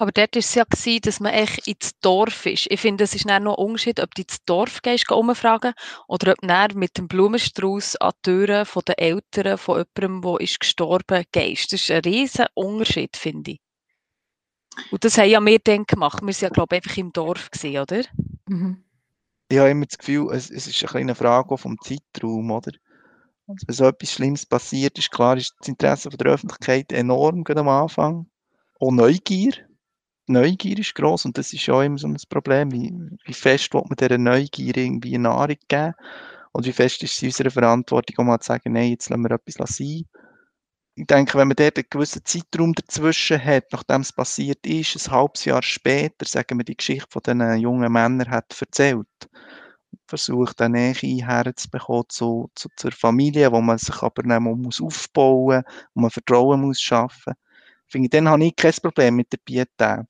Aber 0.00 0.12
dort 0.12 0.34
war 0.34 0.40
es 0.40 0.54
ja, 0.54 0.64
gewesen, 0.64 1.02
dass 1.02 1.20
man 1.20 1.34
echt 1.34 1.68
ins 1.68 1.92
Dorf 2.00 2.46
ist. 2.46 2.66
Ich 2.70 2.80
finde, 2.80 3.04
es 3.04 3.14
ist 3.14 3.28
dann 3.28 3.42
noch 3.42 3.58
ein 3.58 3.66
Unterschied, 3.66 4.00
ob 4.00 4.14
du 4.14 4.22
ins 4.22 4.42
Dorf 4.46 4.80
gehst, 4.80 5.12
umfragen 5.12 5.74
oder 6.08 6.32
ob 6.32 6.38
du 6.40 6.78
mit 6.78 6.96
dem 6.96 7.06
Blumenstrauß 7.06 7.96
an 7.96 8.12
die 8.16 8.30
Türen 8.30 8.66
der 8.86 8.98
Eltern 8.98 9.58
von 9.58 9.84
jemandem, 9.98 10.22
der 10.22 10.40
ist 10.40 10.58
gestorben, 10.58 11.24
gehst. 11.32 11.74
Das 11.74 11.82
ist 11.82 11.90
ein 11.90 12.00
riesen 12.00 12.46
Unterschied, 12.54 13.14
finde 13.14 13.50
ich. 13.50 13.60
Und 14.90 15.04
das 15.04 15.18
haben 15.18 15.28
ja 15.28 15.44
wir 15.44 15.58
dann 15.58 15.84
gemacht. 15.84 16.22
Wir 16.22 16.28
waren 16.28 16.40
ja, 16.40 16.48
glaube 16.48 16.76
ich, 16.76 16.82
einfach 16.82 16.96
im 16.96 17.12
Dorf, 17.12 17.50
gewesen, 17.50 17.78
oder? 17.78 18.02
Mhm. 18.48 18.82
Ich 19.50 19.58
habe 19.58 19.68
immer 19.68 19.84
das 19.84 19.98
Gefühl, 19.98 20.32
es, 20.32 20.50
es 20.50 20.66
ist 20.66 20.96
eine 20.96 21.14
Frage 21.14 21.58
vom 21.58 21.76
Zeitraum, 21.78 22.50
oder? 22.50 22.72
Also, 23.46 23.66
wenn 23.66 23.74
so 23.74 23.84
etwas 23.84 24.12
Schlimmes 24.12 24.46
passiert, 24.46 24.96
ist 24.96 25.10
klar, 25.10 25.36
ist 25.36 25.52
das 25.58 25.68
Interesse 25.68 26.08
der 26.08 26.32
Öffentlichkeit 26.32 26.90
enorm 26.90 27.44
am 27.46 27.68
Anfang. 27.68 28.30
Auch 28.78 28.92
Neugier 28.92 29.68
Neugier 30.30 30.78
ist 30.78 30.94
groß 30.94 31.26
und 31.26 31.38
das 31.38 31.52
ist 31.52 31.66
ja 31.66 31.82
immer 31.82 31.98
so 31.98 32.08
ein 32.08 32.16
Problem. 32.28 32.72
Wie, 32.72 32.92
wie 33.24 33.34
fest 33.34 33.72
will 33.74 33.82
man 33.88 33.96
dieser 33.96 34.18
Neugier 34.18 34.76
irgendwie 34.76 35.18
Nahrung 35.18 35.56
geben? 35.68 35.94
Und 36.52 36.66
wie 36.66 36.72
fest 36.72 37.02
ist 37.02 37.16
es 37.16 37.22
unserer 37.22 37.50
Verantwortung, 37.50 38.16
um 38.18 38.26
mal 38.26 38.40
zu 38.40 38.48
sagen, 38.48 38.72
nein, 38.72 38.90
jetzt 38.90 39.10
lassen 39.10 39.22
wir 39.22 39.32
etwas 39.32 39.76
sein? 39.76 40.04
ich 41.00 41.06
denke, 41.06 41.38
wenn 41.38 41.48
man 41.48 41.56
dort 41.56 41.78
einen 41.78 41.86
gewissen 41.88 42.24
Zeitraum 42.24 42.74
dazwischen 42.74 43.42
hat, 43.42 43.72
nachdem 43.72 44.02
es 44.02 44.12
passiert 44.12 44.66
ist, 44.66 44.96
ein 44.96 45.12
halbes 45.12 45.44
Jahr 45.46 45.62
später, 45.62 46.26
sagen 46.26 46.58
wir, 46.58 46.64
die 46.64 46.76
Geschichte 46.76 47.08
von 47.10 47.22
diesen 47.22 47.58
jungen 47.58 47.90
Männern 47.90 48.28
hat 48.28 48.54
erzählt, 48.60 49.06
versucht, 50.06 50.60
eine 50.60 50.92
Nähe 50.92 51.26
herzubekommen 51.26 52.04
zu, 52.08 52.50
zu, 52.54 52.68
zur 52.76 52.92
Familie, 52.92 53.50
wo 53.50 53.60
man 53.62 53.78
sich 53.78 54.02
aber 54.02 54.22
dann 54.22 54.42
muss 54.42 54.80
aufbauen 54.82 55.62
muss, 55.64 55.74
wo 55.94 56.00
man 56.02 56.10
Vertrauen 56.10 56.60
muss 56.60 56.80
schaffen 56.80 57.34
muss. 57.34 57.90
Finde, 57.90 58.08
dann 58.10 58.28
habe 58.28 58.44
ich 58.44 58.54
kein 58.54 58.72
Problem 58.72 59.16
mit 59.16 59.32
der 59.32 59.38
Pietät. 59.38 60.06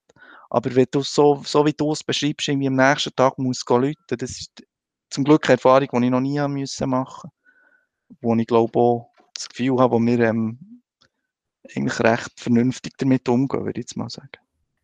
Aber 0.51 0.75
wenn 0.75 0.87
du 0.91 1.03
so, 1.03 1.43
so 1.45 1.65
wie 1.65 1.73
du 1.73 1.93
es 1.93 2.03
beschreibst, 2.03 2.49
irgendwie 2.49 2.67
am 2.67 2.75
nächsten 2.75 3.15
Tag 3.15 3.39
muss 3.39 3.65
gehen 3.65 3.95
das 4.09 4.31
ist 4.31 4.63
zum 5.09 5.25
Glück 5.25 5.49
eine 5.49 5.55
Erfahrung, 5.55 5.89
die 5.93 6.05
ich 6.05 6.11
noch 6.11 6.21
nie 6.21 6.39
machen 6.39 6.55
musste. 6.55 6.87
Wo 8.21 8.35
ich 8.35 8.47
glaube 8.47 8.79
auch 8.79 9.11
das 9.35 9.49
Gefühl 9.49 9.79
habe, 9.79 9.95
wo 9.95 10.01
wir 10.01 10.19
ähm, 10.21 10.83
eigentlich 11.75 12.01
recht 12.01 12.33
vernünftig 12.37 12.95
damit 12.99 13.29
umgehen, 13.29 13.65
würde 13.65 13.81
ich 13.81 13.85
jetzt 13.85 13.97
mal 13.97 14.11
sagen. 14.11 14.31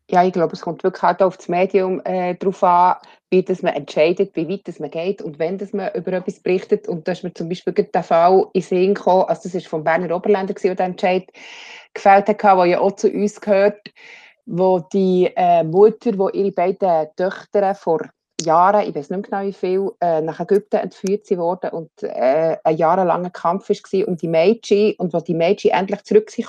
Ja, 0.09 0.23
ich 0.23 0.31
glaube, 0.31 0.53
es 0.53 0.61
kommt 0.61 0.85
wirklich 0.85 1.03
halt 1.03 1.21
auf 1.21 1.35
das 1.35 1.49
Medium 1.49 2.01
äh, 2.05 2.33
darauf 2.35 2.63
an, 2.63 2.95
wie 3.29 3.43
das 3.43 3.61
man 3.61 3.73
entscheidet, 3.73 4.33
wie 4.37 4.47
weit 4.47 4.65
das 4.65 4.79
man 4.79 4.89
geht 4.89 5.21
und 5.21 5.37
wenn 5.37 5.57
das 5.57 5.73
man 5.73 5.93
über 5.95 6.13
etwas 6.13 6.39
berichtet. 6.39 6.87
Und 6.87 7.05
da 7.05 7.11
ist 7.11 7.25
mir 7.25 7.33
zum 7.33 7.49
Beispiel 7.49 7.73
der 7.73 8.03
Fall 8.03 8.45
in 8.53 8.61
Sinn 8.61 8.93
gekommen, 8.93 9.25
also 9.27 9.41
das 9.43 9.55
ist 9.55 9.67
vom 9.67 9.83
Berner 9.83 10.15
Oberländer, 10.15 10.53
der 10.53 10.75
den 10.75 10.91
Entscheid 10.91 11.29
gefällt 11.93 12.29
hat, 12.29 12.41
der 12.41 12.65
ja 12.67 12.79
auch 12.79 12.95
zu 12.95 13.09
uns 13.09 13.41
gehört, 13.41 13.91
wo 14.47 14.79
die 14.79 15.29
äh, 15.35 15.63
Mutter, 15.63 16.17
wo 16.17 16.29
ihre 16.29 16.51
beiden 16.51 17.07
Töchter 17.15 17.75
vor 17.75 18.01
Jahren, 18.41 18.87
ich 18.87 18.95
weiß 18.95 19.09
nicht 19.09 19.29
genau 19.29 19.43
wie 19.43 19.53
viel, 19.53 19.91
äh, 19.99 20.21
nach 20.21 20.39
Ägypten 20.39 20.77
entführt 20.77 21.29
wurden 21.31 21.71
und 21.71 21.91
äh, 22.01 22.57
ein 22.63 22.77
jahrelanger 22.77 23.29
Kampf 23.29 23.69
war 23.69 24.07
um 24.07 24.15
die 24.15 24.27
Mädchen 24.27 24.93
und 24.99 25.13
wo 25.13 25.19
die 25.19 25.33
Mädchen 25.33 25.71
endlich 25.71 26.03
zurück 26.03 26.29
sind 26.31 26.47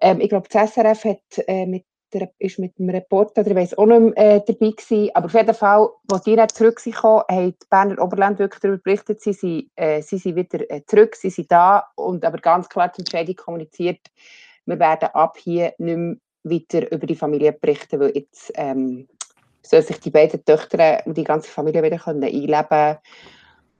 ähm, 0.00 0.20
ich 0.20 0.28
glaube, 0.28 0.48
das 0.50 0.72
SRF 0.72 1.04
hat 1.04 1.44
äh, 1.46 1.64
mit 1.64 1.84
der, 2.12 2.30
ist 2.38 2.58
mit 2.58 2.78
dem 2.78 2.90
Reporter, 2.90 3.40
oder 3.40 3.50
ich 3.52 3.56
weiß 3.56 3.78
auch 3.78 3.86
nicht 3.86 4.00
mehr, 4.00 4.16
äh, 4.16 4.40
dabei 4.46 4.70
gewesen, 4.70 5.10
aber 5.14 5.26
auf 5.26 5.34
jeden 5.34 5.54
Fall, 5.54 5.88
als 6.10 6.22
die 6.22 6.36
dann 6.36 6.48
zurück 6.48 6.80
sind, 6.80 7.02
haben 7.02 7.24
die 7.28 7.66
Berner 7.70 8.02
Oberland 8.02 8.38
wirklich 8.38 8.60
darüber 8.60 8.82
berichtet, 8.82 9.20
sie 9.22 9.32
sind, 9.32 9.70
äh, 9.76 10.02
sie 10.02 10.18
sind 10.18 10.36
wieder 10.36 10.68
äh, 10.70 10.82
zurück, 10.84 11.16
sie 11.16 11.30
sind 11.30 11.50
da 11.50 11.86
und 11.94 12.24
aber 12.24 12.38
ganz 12.38 12.68
klar 12.68 12.92
die 12.94 13.00
Entscheidung 13.00 13.36
kommuniziert, 13.36 14.00
wir 14.66 14.78
werden 14.78 15.08
ab 15.14 15.38
hier 15.38 15.72
nicht 15.78 15.96
mehr 15.96 16.16
weiter 16.44 16.90
über 16.92 17.06
die 17.06 17.14
Familie 17.14 17.52
berichten, 17.52 18.00
weil 18.00 18.12
jetzt 18.14 18.52
ähm, 18.54 19.08
sollen 19.62 19.82
sich 19.82 20.00
die 20.00 20.10
beiden 20.10 20.44
Töchter 20.44 21.02
und 21.06 21.16
die 21.16 21.24
ganze 21.24 21.50
Familie 21.50 21.82
wieder 21.82 21.98
können 21.98 22.24
einleben 22.24 22.98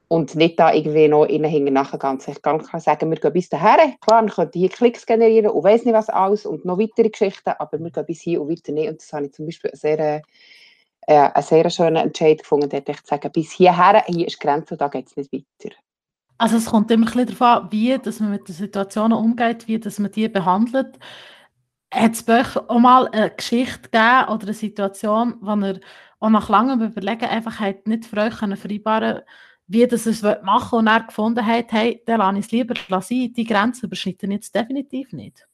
und 0.09 0.35
nicht 0.35 0.61
da 0.61 0.75
irgendwie 0.75 1.09
noch 1.09 1.25
innen 1.25 1.51
hinten 1.51 1.73
nachher 1.73 1.99
ganz, 1.99 2.29
ich 2.29 2.43
kann 2.43 2.61
sagen, 2.61 3.11
wir 3.11 3.19
gehen 3.19 3.33
bis 3.33 3.49
dahin, 3.49 3.99
klar, 4.01 4.23
wir 4.23 4.31
können 4.31 4.51
hier 4.53 4.69
Klicks 4.69 5.07
generieren 5.07 5.51
und 5.51 5.65
weiss 5.65 5.85
nicht 5.85 5.95
was 5.95 6.11
alles 6.11 6.45
und 6.45 6.67
noch 6.67 6.79
weitere 6.79 7.09
Geschichten, 7.09 7.55
aber 7.59 7.79
wir 7.79 7.91
gehen 7.91 8.07
bis 8.07 8.21
hier 8.21 8.43
und 8.43 8.51
weiter 8.51 8.73
nicht 8.73 8.91
und 8.91 9.01
das 9.01 9.13
habe 9.13 9.27
ich 9.27 9.33
zum 9.33 9.47
Beispiel 9.47 9.71
sehr, 9.73 10.23
äh, 11.07 11.15
einen 11.15 11.43
sehr 11.43 11.71
schönen 11.71 11.97
Entscheid 11.97 12.41
gefunden, 12.41 12.69
dort 12.69 12.87
zu 12.89 13.07
sagen, 13.07 13.33
bis 13.33 13.53
hierher, 13.53 14.05
hier 14.07 14.27
ist 14.27 14.37
die 14.41 14.47
Grenze 14.47 14.75
und 14.75 14.83
da 14.83 14.89
geht 14.89 15.07
es 15.07 15.17
nicht 15.17 15.33
weiter. 15.33 15.75
Also 16.37 16.57
es 16.57 16.67
kommt 16.67 16.91
immer 16.91 17.07
ein 17.07 17.25
bisschen 17.25 17.39
darauf 17.39 17.63
an, 17.63 17.73
wie 17.73 17.99
dass 17.99 18.21
man 18.21 18.33
mit 18.33 18.49
den 18.49 18.55
Situationen 18.55 19.17
umgeht, 19.17 19.67
wie 19.67 19.81
dass 19.81 19.99
man 19.99 20.11
die 20.13 20.29
behandelt. 20.29 20.99
Hat 21.93 22.13
es 22.13 22.27
euch 22.27 22.57
auch 22.57 22.79
mal 22.79 23.07
eine 23.09 23.31
Geschichte 23.31 23.83
gegeben 23.83 24.29
oder 24.29 24.43
eine 24.45 24.55
Situation, 24.55 25.37
wo 25.41 25.55
ihr 25.55 25.81
auch 26.21 26.31
nach 26.31 26.49
langem 26.49 26.81
Überlegen 26.81 27.27
einfach 27.27 27.61
nicht 27.85 28.07
für 28.07 28.17
euch 28.17 28.35
vereinbaren 28.35 29.23
wie 29.73 29.87
das 29.87 30.07
es 30.07 30.23
machen 30.43 30.81
und 30.81 30.87
er 30.87 31.05
gefunden 31.05 31.45
hat, 31.47 31.73
hey, 31.73 32.03
dann 32.05 32.19
lasse 32.19 32.39
ich 32.39 32.45
es 32.47 32.53
lieber 32.53 32.75
sein, 33.01 33.33
die 33.33 33.45
Grenze 33.45 33.87
überschreiten 33.87 34.31
jetzt 34.31 34.55
definitiv 34.55 35.13
nicht. 35.13 35.47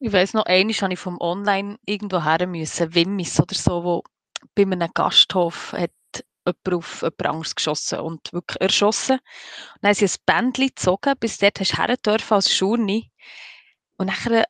Ich 0.00 0.12
weiss 0.12 0.34
noch, 0.34 0.44
einmal 0.44 0.66
musste 0.66 0.88
ich 0.90 0.98
vom 0.98 1.18
Online 1.20 1.78
irgendwo 1.86 2.22
her 2.22 2.46
müssen, 2.46 2.94
Wimmis 2.94 3.40
oder 3.40 3.54
so, 3.54 3.84
wo 3.84 4.02
bei 4.54 4.62
einem 4.62 4.90
Gasthof 4.92 5.72
hat 5.72 5.92
jemand 6.46 6.74
auf 6.74 7.00
jemand 7.00 7.26
anderes 7.26 7.54
geschossen 7.54 8.00
und 8.00 8.32
wirklich 8.32 8.60
erschossen. 8.60 9.16
Und 9.16 9.78
dann 9.80 9.90
haben 9.90 9.94
sie 9.94 10.04
ein 10.04 10.24
Bändchen 10.26 10.68
gezogen, 10.68 11.14
bis 11.18 11.38
dort 11.38 11.58
hast 11.60 11.72
du 11.72 11.76
her 11.76 11.96
als 12.30 12.54
Schurni. 12.54 13.10
Und 13.96 14.08
nachher 14.08 14.44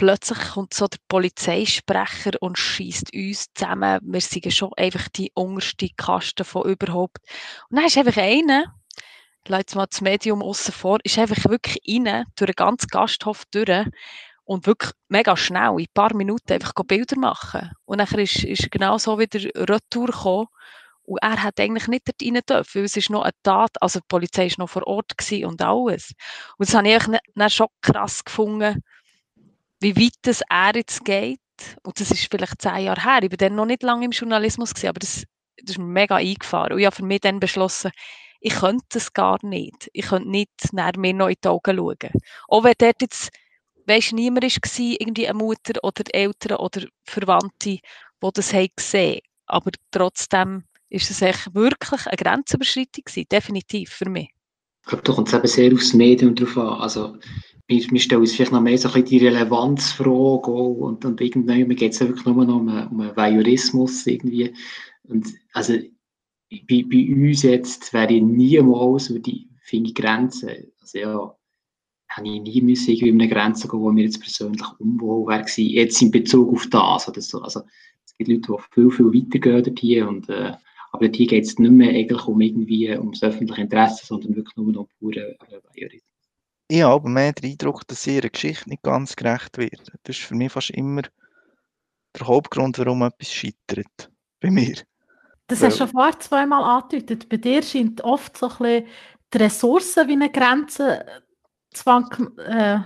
plötzlich 0.00 0.38
kommt 0.52 0.72
so 0.72 0.86
der 0.86 0.96
Polizeisprecher 1.08 2.30
und 2.40 2.56
schießt 2.56 3.12
uns 3.12 3.52
zusammen. 3.52 4.00
Wir 4.02 4.22
sind 4.22 4.50
schon 4.50 4.72
einfach 4.78 5.10
die 5.10 5.30
unterste 5.34 5.90
Kaste 5.94 6.42
von 6.42 6.64
überhaupt. 6.64 7.18
Und 7.68 7.76
dann 7.76 7.84
ist 7.84 7.98
einfach 7.98 8.16
einer, 8.16 8.74
jetzt 9.46 9.74
mal 9.74 9.84
das 9.84 10.00
Medium 10.00 10.42
außen 10.42 10.72
vor, 10.72 11.00
ist 11.04 11.18
einfach 11.18 11.50
wirklich 11.50 11.82
rein, 11.86 12.24
durch 12.34 12.46
den 12.46 12.56
ganzen 12.56 12.86
Gasthof 12.86 13.44
durch 13.50 13.88
und 14.44 14.66
wirklich 14.66 14.92
mega 15.08 15.36
schnell, 15.36 15.72
in 15.72 15.80
ein 15.80 15.86
paar 15.92 16.16
Minuten 16.16 16.50
einfach 16.50 16.72
Bilder 16.86 17.18
machen. 17.18 17.70
Und 17.84 17.98
dann 17.98 18.08
ist, 18.20 18.42
ist 18.42 18.70
genau 18.70 18.96
so 18.96 19.18
wieder 19.18 19.50
Retour 19.54 20.06
gekommen. 20.06 20.46
Und 21.02 21.18
er 21.20 21.42
hat 21.42 21.60
eigentlich 21.60 21.88
nicht 21.88 22.08
dort 22.08 22.22
rein 22.22 22.40
dürfen, 22.48 22.78
weil 22.78 22.84
es 22.86 22.96
ist 22.96 23.10
noch 23.10 23.20
eine 23.20 23.32
Tat, 23.42 23.72
also 23.82 23.98
die 23.98 24.06
Polizei 24.08 24.48
war 24.48 24.64
noch 24.64 24.70
vor 24.70 24.86
Ort 24.86 25.12
und 25.44 25.60
alles. 25.60 26.14
Und 26.56 26.68
das 26.68 26.74
habe 26.74 26.88
ich 26.88 27.20
dann 27.34 27.50
schon 27.50 27.68
krass 27.82 28.24
gefunden, 28.24 28.82
wie 29.80 29.96
weit 29.96 30.14
das 30.22 30.42
er 30.48 30.76
jetzt 30.76 31.04
geht, 31.04 31.40
und 31.82 32.00
das 32.00 32.10
ist 32.10 32.28
vielleicht 32.30 32.60
zehn 32.60 32.84
Jahre 32.84 33.02
her, 33.02 33.22
ich 33.22 33.30
war 33.30 33.36
dann 33.36 33.54
noch 33.54 33.66
nicht 33.66 33.82
lange 33.82 34.04
im 34.04 34.10
Journalismus, 34.10 34.70
gewesen, 34.70 34.88
aber 34.88 35.00
das, 35.00 35.24
das 35.62 35.76
ist 35.76 35.78
mir 35.78 35.84
mega 35.84 36.16
eingefahren. 36.16 36.72
Und 36.72 36.78
ich 36.80 36.86
habe 36.86 36.96
für 36.96 37.04
mich 37.04 37.20
dann 37.20 37.40
beschlossen, 37.40 37.90
ich 38.40 38.54
könnte 38.54 38.86
das 38.90 39.12
gar 39.12 39.38
nicht. 39.42 39.90
Ich 39.92 40.06
könnte 40.06 40.30
nicht 40.30 40.50
nach 40.72 40.94
mir 40.96 41.12
noch 41.12 41.28
in 41.28 41.36
die 41.44 41.48
Augen 41.48 41.76
schauen. 41.76 42.10
Auch 42.48 42.64
wenn 42.64 42.74
dort 42.78 43.02
jetzt, 43.02 43.30
weisst, 43.86 44.12
niemand 44.12 44.44
war, 44.44 44.96
irgendwie 44.98 45.28
eine 45.28 45.38
Mutter 45.38 45.74
oder 45.82 46.04
Eltern 46.12 46.56
oder 46.56 46.86
Verwandte, 47.04 47.50
die 47.70 47.80
das 48.32 48.52
haben 48.52 48.68
gesehen 48.74 49.20
Aber 49.46 49.70
trotzdem 49.90 50.64
ist 50.88 51.10
es 51.10 51.20
wirklich 51.20 52.06
eine 52.06 52.16
Grenzüberschreitung 52.16 53.04
gewesen, 53.04 53.28
definitiv 53.30 53.90
für 53.90 54.08
mich. 54.08 54.30
Ich 54.82 54.88
glaube, 54.88 55.04
da 55.04 55.12
kommt 55.12 55.28
es 55.28 55.34
eben 55.34 55.46
sehr 55.46 55.72
aufs 55.72 55.92
Medium 55.92 56.34
drauf 56.34 56.56
an. 56.56 56.80
Also, 56.80 57.18
wir, 57.70 57.90
wir 57.90 58.00
stellen 58.00 58.20
uns 58.20 58.32
vielleicht 58.32 58.52
noch 58.52 58.60
mehr 58.60 58.76
so 58.76 58.88
ein 58.88 58.94
bisschen 59.04 59.20
die 59.20 59.26
Relevanzfrage 59.26 60.50
und, 60.50 61.04
und 61.04 61.20
irgendwann 61.20 61.68
geht 61.76 61.92
es 61.92 62.00
wirklich 62.00 62.26
nur 62.26 62.44
noch 62.44 62.56
um, 62.56 62.68
um 62.68 63.00
einen 63.00 63.16
Voyeurismus 63.16 64.06
irgendwie. 64.06 64.52
Und 65.04 65.28
also 65.52 65.74
bei, 66.50 66.84
bei 66.90 67.08
uns 67.14 67.42
jetzt 67.42 67.92
wäre 67.92 68.12
ich 68.12 68.22
niemals 68.22 69.10
über 69.10 69.20
die 69.20 69.48
finde 69.62 69.92
Grenzen, 69.92 70.50
also 70.80 70.98
ja, 70.98 71.36
habe 72.08 72.28
ich 72.28 72.40
nie 72.40 72.60
müssen 72.60 72.90
irgendwie 72.90 73.12
eine 73.12 73.28
Grenze 73.28 73.68
gehen, 73.68 73.80
wo 73.80 73.92
mir 73.92 74.02
jetzt 74.02 74.20
persönlich 74.20 74.66
unwohl 74.80 75.28
wäre 75.28 75.46
jetzt 75.60 76.02
in 76.02 76.10
Bezug 76.10 76.52
auf 76.52 76.66
das 76.68 77.08
oder 77.08 77.20
so. 77.20 77.40
Also 77.40 77.60
es 78.04 78.16
gibt 78.16 78.28
Leute, 78.28 78.52
die 78.52 78.74
viel, 78.74 78.90
viel 78.90 79.14
weitergehen 79.14 79.62
dort 79.62 79.78
hier 79.78 80.08
und 80.08 80.28
äh, 80.28 80.54
aber 80.92 81.06
hier 81.06 81.26
geht 81.28 81.44
es 81.44 81.56
nicht 81.56 81.70
mehr 81.70 81.90
eigentlich 81.90 82.26
um 82.26 82.40
irgendwie 82.40 82.96
um 82.96 83.12
das 83.12 83.22
öffentliche 83.22 83.62
Interesse, 83.62 84.04
sondern 84.04 84.34
wirklich 84.34 84.56
nur 84.56 84.72
noch 84.72 84.80
um 84.80 84.88
pure 84.98 85.36
Voyeurismus 85.72 86.09
ich 86.70 86.82
habe 86.82 86.94
aber 86.94 87.08
mehr 87.08 87.32
den 87.32 87.50
Eindruck, 87.50 87.86
dass 87.88 88.06
ihrer 88.06 88.28
Geschichte 88.28 88.68
nicht 88.68 88.82
ganz 88.82 89.16
gerecht 89.16 89.58
wird. 89.58 89.92
Das 90.04 90.16
ist 90.16 90.24
für 90.24 90.36
mich 90.36 90.52
fast 90.52 90.70
immer 90.70 91.02
der 92.16 92.26
Hauptgrund, 92.26 92.78
warum 92.78 93.02
etwas 93.02 93.32
scheitert. 93.32 94.10
Bei 94.40 94.50
mir. 94.50 94.76
Das 95.48 95.62
hast 95.62 95.74
du 95.74 95.78
schon 95.78 95.88
vorher 95.88 96.18
zweimal 96.20 96.62
angedeutet. 96.62 97.28
Bei 97.28 97.38
dir 97.38 97.62
scheint 97.62 98.02
oft 98.02 98.36
so 98.36 98.48
ein 98.48 98.56
bisschen 98.56 98.86
die 99.34 99.38
Ressourcen 99.38 100.08
wie 100.08 100.12
eine 100.12 100.30
Grenze, 100.30 101.04
Zwang, 101.72 102.36
äh, 102.38 102.78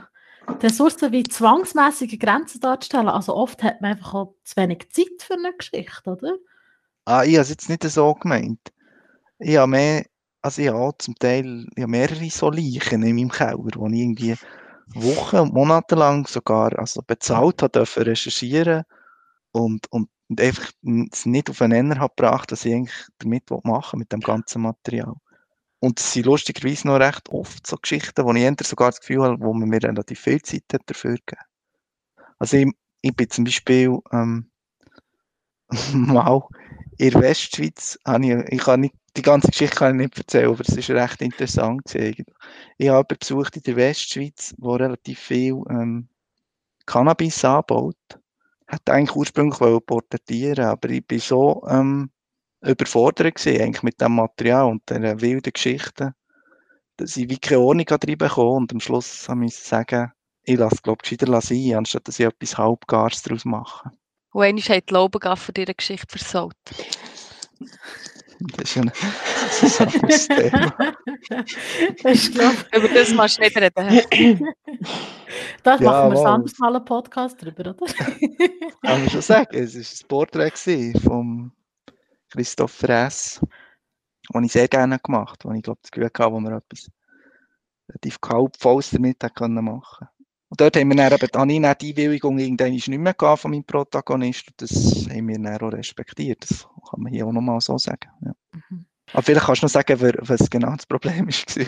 die 0.61 0.67
Ressourcen 0.67 1.13
wie 1.13 1.23
zwangsmäßige 1.23 2.19
Grenzen 2.19 2.61
darzustellen. 2.61 3.09
Also 3.09 3.35
oft 3.35 3.63
hat 3.63 3.83
man 3.83 3.93
einfach 3.93 4.15
auch 4.15 4.35
zu 4.45 4.57
wenig 4.57 4.89
Zeit 4.91 5.21
für 5.21 5.35
eine 5.35 5.53
Geschichte, 5.53 6.11
oder? 6.11 6.37
Ah, 7.05 7.23
ich 7.25 7.35
habe 7.35 7.43
es 7.43 7.51
jetzt 7.51 7.69
nicht 7.69 7.83
so 7.83 8.15
gemeint. 8.15 8.61
Ich 9.39 9.59
habe 9.59 9.71
mehr 9.71 10.07
also 10.45 10.61
ich 10.61 10.69
habe 10.69 10.95
zum 10.99 11.15
Teil 11.15 11.67
ich 11.75 11.87
mehrere 11.87 12.29
so 12.29 12.51
Leichen 12.51 13.03
in 13.03 13.17
meinem 13.17 13.31
Keller, 13.31 13.57
wo 13.59 13.87
ich 13.87 13.95
irgendwie 13.95 14.37
Wochen 14.89 15.39
und 15.39 15.55
Monate 15.55 15.95
lang 15.95 16.27
sogar 16.27 16.79
also 16.79 17.01
bezahlt 17.01 17.63
habe, 17.63 17.71
dürfen 17.71 18.03
recherchieren 18.03 18.85
und, 19.53 19.91
und, 19.91 20.11
und 20.29 20.41
einfach 20.43 20.71
es 21.13 21.25
nicht 21.25 21.49
auf 21.49 21.63
einen 21.63 21.89
Nenner 21.89 22.09
gebracht, 22.09 22.53
dass 22.53 22.67
ich 22.67 22.75
eigentlich 22.75 23.07
damit 23.19 23.45
machen 23.65 23.99
mit 23.99 24.13
dem 24.13 24.21
ganzen 24.21 24.61
Material. 24.61 25.15
Und 25.81 25.99
es 25.99 26.13
sind 26.13 26.27
lustigerweise 26.27 26.89
noch 26.89 27.01
recht 27.01 27.31
oft 27.31 27.67
so 27.67 27.77
Geschichten, 27.77 28.25
wo 28.25 28.33
ich 28.35 28.43
eher 28.43 28.55
sogar 28.63 28.91
das 28.91 29.01
Gefühl 29.01 29.23
habe, 29.23 29.41
wo 29.41 29.55
man 29.55 29.71
mir 29.71 29.83
relativ 29.83 30.21
viel 30.21 30.43
Zeit 30.43 30.65
hat 30.75 30.83
dafür 30.85 31.15
gegeben. 31.15 31.43
Also 32.39 32.59
ich, 32.59 32.71
ich 33.01 33.17
bin 33.17 33.31
zum 33.31 33.45
Beispiel 33.45 33.99
ähm, 34.13 34.51
mal 35.95 36.43
in 36.99 37.11
der 37.13 37.23
Westschweiz, 37.23 37.99
ich, 38.21 38.31
ich 38.31 38.67
habe 38.67 38.83
nicht 38.83 38.95
die 39.17 39.23
ganze 39.23 39.49
Geschichte 39.49 39.77
kann 39.77 39.99
ich 39.99 40.07
nicht 40.07 40.19
erzählen, 40.19 40.51
aber 40.51 40.63
es 40.67 40.77
ist 40.77 40.91
recht 40.91 41.23
interessant. 41.23 41.95
Ich 41.95 42.89
habe 42.89 43.17
besucht 43.17 43.57
in 43.57 43.63
der 43.63 43.77
Westschweiz, 43.77 44.55
wo 44.59 44.75
relativ 44.75 45.19
viel 45.19 45.63
ähm, 45.71 46.09
Cannabis 46.87 47.45
anbaut. 47.45 47.97
Hat 48.67 48.89
eigentlich 48.91 49.15
ursprünglich 49.15 49.59
porträtieren, 49.87 50.65
aber 50.65 50.89
ich 50.91 51.07
bin 51.07 51.21
so 51.21 51.63
ähm, 51.69 52.11
überfordert 52.63 53.37
gewesen, 53.37 53.61
eigentlich 53.61 53.83
mit 53.83 54.01
dem 54.01 54.17
Material 54.17 54.67
und 54.67 54.89
den 54.91 55.21
wilden 55.21 55.53
Geschichten, 55.53 56.15
dass 56.97 57.17
ich 57.17 57.29
wie 57.29 57.39
keine 57.39 57.61
Ordnung 57.61 57.87
reinbekommen 57.89 58.63
und 58.63 58.73
am 58.73 58.81
Schluss 58.81 59.29
habe 59.29 59.45
ich 59.45 59.57
sagen, 59.57 60.13
ich 60.45 60.59
lasse, 60.59 60.83
glaube 60.83 60.99
ich, 61.03 61.19
gescheiter 61.19 61.41
sein, 61.41 61.75
anstatt 61.75 62.09
dass 62.09 62.19
ich 62.19 62.27
etwas 62.27 62.59
Halbgares 62.59 63.23
daraus 63.23 63.45
mache. 63.45 63.91
Und 64.33 64.43
einmal 64.43 64.63
hat 64.63 64.91
die 64.91 64.95
Laubengaffer 64.95 65.53
dir 65.53 65.67
eine 65.67 65.75
Geschichte 65.75 66.19
versaut. 66.19 66.57
Das 68.41 68.65
ist 68.65 68.75
ja 68.75 68.83
ein, 68.83 68.93
das 68.93 69.63
ist 69.63 69.81
ein 69.81 69.89
anderes 69.89 70.29
Thema. 70.29 70.77
ich 72.11 72.33
glaube, 72.33 72.57
Über 72.77 72.89
das 72.89 73.13
nicht 73.39 73.57
reden. 73.57 74.55
das 75.63 75.81
Ja, 75.81 75.91
machen 75.91 76.13
wir 76.13 76.23
mal. 76.23 76.35
anders 76.35 76.59
mal 76.59 76.75
einen 76.77 76.85
Podcast 76.85 77.43
drüber, 77.43 77.71
oder? 77.71 77.87
Kann 78.83 79.01
man 79.01 79.11
schon 79.11 79.23
sagen, 79.23 79.57
es 79.57 79.75
war 79.75 80.05
ein 80.05 80.09
Porträt 80.09 80.53
von 81.03 81.53
Christoph 82.31 82.73
Fress, 82.73 83.41
das 84.33 84.43
ich 84.43 84.53
sehr 84.53 84.69
gerne 84.69 84.99
gemacht 84.99 85.45
habe, 85.45 85.55
wo 85.55 85.57
ich 85.57 85.63
glaube, 85.63 85.81
das 85.83 85.91
Gefühl 85.91 86.07
hatte, 86.07 86.33
wo 86.33 86.41
wir 86.41 86.57
etwas 86.57 86.91
relativ 87.89 88.21
kaltvolles 88.21 88.91
damit 88.91 89.23
machen 89.23 90.09
Und 90.55 90.61
dort 90.61 90.77
haben 90.77 90.89
wir 90.89 90.95
dann 90.95 91.13
eben, 91.13 91.29
habe 91.35 91.53
ich 91.53 91.61
dann 91.61 91.79
die 91.81 91.91
Einwilligung 91.91 92.39
irgendwann 92.39 92.71
nicht 92.71 92.87
mehr 92.87 93.13
gehabt 93.13 93.41
von 93.43 93.51
meinem 93.51 93.65
Protagonist 93.65 94.47
und 94.47 94.63
das 94.63 95.09
haben 95.11 95.27
wir 95.27 95.37
dann 95.37 95.61
auch 95.61 95.73
respektiert. 95.73 96.49
Das 96.49 96.69
kann 96.89 97.03
man 97.03 97.13
hier 97.13 97.27
auch 97.27 97.33
nochmal 97.33 97.61
so 97.61 97.77
sagen. 97.77 98.09
Ja. 98.25 98.33
Mhm. 98.53 98.87
Aber 99.13 99.23
vielleicht 99.25 99.47
kannst 99.47 99.63
du 99.63 99.67
noch 99.67 99.73
sagen, 99.73 100.01
was 100.01 100.49
genau 100.49 100.77
das 100.77 100.87
Problem 100.87 101.27
war. 101.27 101.67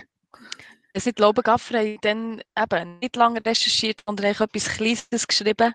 Es 0.93 1.03
sind 1.03 1.19
die 1.19 1.21
Laubengaffer 1.21 1.81
haben 1.81 1.99
dann 2.03 2.43
eben 2.57 2.99
nicht 3.01 3.17
lange 3.17 3.45
recherchiert, 3.45 4.03
sondern 4.07 4.27
eigentlich 4.27 4.41
etwas 4.41 4.77
Kleines 4.77 5.27
geschrieben. 5.27 5.75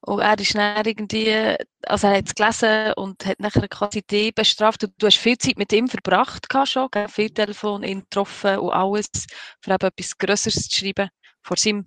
Und 0.00 0.20
er 0.20 0.38
ist 0.38 0.54
dann 0.54 0.86
irgendwie, 0.86 1.56
also 1.82 2.06
er 2.06 2.16
hat 2.16 2.26
es 2.26 2.34
gelesen 2.34 2.94
und 2.94 3.26
hat 3.26 3.38
nachher 3.38 3.68
quasi 3.68 4.00
die 4.00 4.32
bestraft. 4.32 4.82
Und 4.82 4.94
du 4.96 5.08
hast 5.08 5.18
viel 5.18 5.36
Zeit 5.36 5.58
mit 5.58 5.74
ihm 5.74 5.88
verbracht 5.88 6.46
schon, 6.64 6.88
gell? 6.90 7.06
viel 7.08 7.28
Telefon, 7.28 7.82
ihn 7.82 8.00
getroffen 8.00 8.60
und 8.60 8.72
alles, 8.72 9.10
für 9.60 9.74
eben 9.74 9.86
etwas 9.86 10.16
Größeres 10.16 10.68
zu 10.70 10.78
schreiben. 10.78 11.10
Vor 11.42 11.58
seinem 11.58 11.84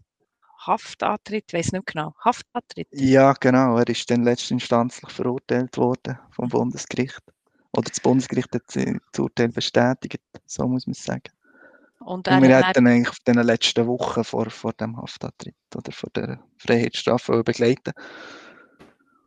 Haftantritt, 0.68 1.46
ich 1.48 1.54
weiß 1.54 1.72
nicht 1.74 1.86
genau, 1.86 2.14
Haftantritt. 2.24 2.88
Ja, 2.92 3.34
genau. 3.34 3.78
Er 3.78 3.88
ist 3.88 4.10
dann 4.10 4.24
letztinstanzlich 4.24 5.12
verurteilt 5.12 5.78
worden 5.78 6.20
vom 6.32 6.50
Bundesgericht. 6.50 7.22
Oder 7.72 7.90
das 7.90 8.00
Bundesgericht 8.00 8.54
hat 8.54 8.64
das 8.68 9.20
Urteil 9.20 9.50
bestätigt, 9.50 10.22
so 10.46 10.68
muss 10.68 10.86
man 10.86 10.94
sagen. 10.94 11.32
Und 12.00 12.28
Und 12.28 12.44
wir 12.44 12.58
hat 12.58 12.68
hätten 12.68 12.88
eigentlich 12.88 13.10
auf 13.10 13.20
den 13.20 13.38
letzten 13.38 13.88
Wochen 13.88 14.24
vor, 14.24 14.50
vor 14.50 14.74
dem 14.74 14.98
Haftantritt 14.98 15.56
oder 15.76 15.92
vor 15.92 16.10
der 16.14 16.40
Freiheitsstrafe 16.58 17.44
begleiten. 17.44 17.94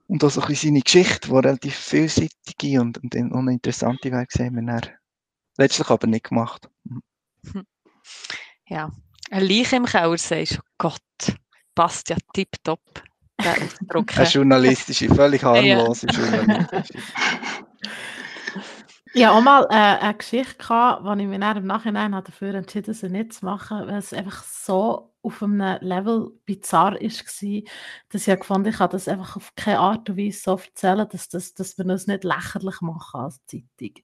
Und 0.09 0.23
auch 0.23 0.31
so 0.31 0.41
ein 0.43 0.49
bisschen 0.49 0.71
seine 0.71 0.83
Geschichte, 0.83 1.29
die 1.29 1.35
relativ 1.35 1.75
vielseitige 1.75 2.81
und, 2.81 2.99
und 2.99 3.15
in- 3.15 3.33
und 3.33 3.49
interessante 3.49 4.13
wäre, 4.13 4.27
gesehen, 4.27 4.55
wir 4.55 4.63
dann 4.63 4.93
letztlich 5.59 5.89
aber 5.91 6.07
nicht 6.07 6.29
gemacht. 6.29 6.69
Ja, 8.69 8.91
ein 9.31 9.43
Leiche 9.43 9.77
im 9.77 9.87
Keller, 9.87 10.17
sagst 10.19 10.57
du, 10.57 10.61
Gott, 10.79 11.37
passt 11.75 12.09
ja 12.11 12.17
tipptopp. 12.33 12.81
Eine 13.39 14.29
journalistische, 14.29 15.15
völlig 15.15 15.43
harmlose 15.43 16.07
journalistische. 16.07 17.03
Ich 19.17 19.25
hatte 19.25 19.35
auch 19.35 19.41
mal 19.41 19.65
äh, 19.71 20.05
eine 20.05 20.15
Geschichte, 20.15 20.57
gehabt, 20.57 21.03
wo 21.03 21.13
ich 21.15 21.27
mich 21.27 21.41
dann 21.41 21.57
im 21.57 21.67
Nachhinein 21.67 22.15
habe 22.15 22.27
dafür 22.27 22.55
entschieden 22.55 22.93
sie 22.93 23.09
nicht 23.09 23.33
zu 23.33 23.47
machen, 23.47 23.87
weil 23.87 23.97
es 23.97 24.13
einfach 24.13 24.43
so 24.43 25.15
auf 25.23 25.43
einem 25.43 25.79
Level 25.81 26.33
bizarr 26.45 26.93
war, 26.93 27.63
dass 28.11 28.29
ich 28.29 28.39
gefunden 28.39 28.69
ich 28.69 28.77
kann 28.77 28.91
das 28.91 29.09
einfach 29.09 29.37
auf 29.37 29.55
keine 29.57 29.79
Art 29.79 30.11
und 30.11 30.19
Weise 30.19 30.41
so 30.41 30.61
erzählen, 30.63 31.09
dass, 31.11 31.31
das, 31.31 31.55
dass 31.55 31.79
wir 31.79 31.87
uns 31.87 32.07
nicht 32.07 32.25
lächerlich 32.25 32.83
machen 32.83 33.21
als 33.21 33.41
Zeitung. 33.47 34.03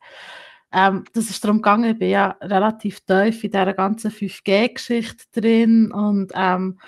Ähm, 0.73 1.05
das 1.13 1.31
ist 1.31 1.45
darum 1.45 1.59
gegangen, 1.59 1.93
ich 1.93 1.99
bin 1.99 2.11
ja 2.11 2.37
relativ 2.41 3.01
tief 3.01 3.45
in 3.45 3.51
dieser 3.51 3.75
ganzen 3.75 4.11
5G-Geschichte 4.11 5.41
drin 5.41 5.93
und 5.93 6.33
ähm, 6.35 6.79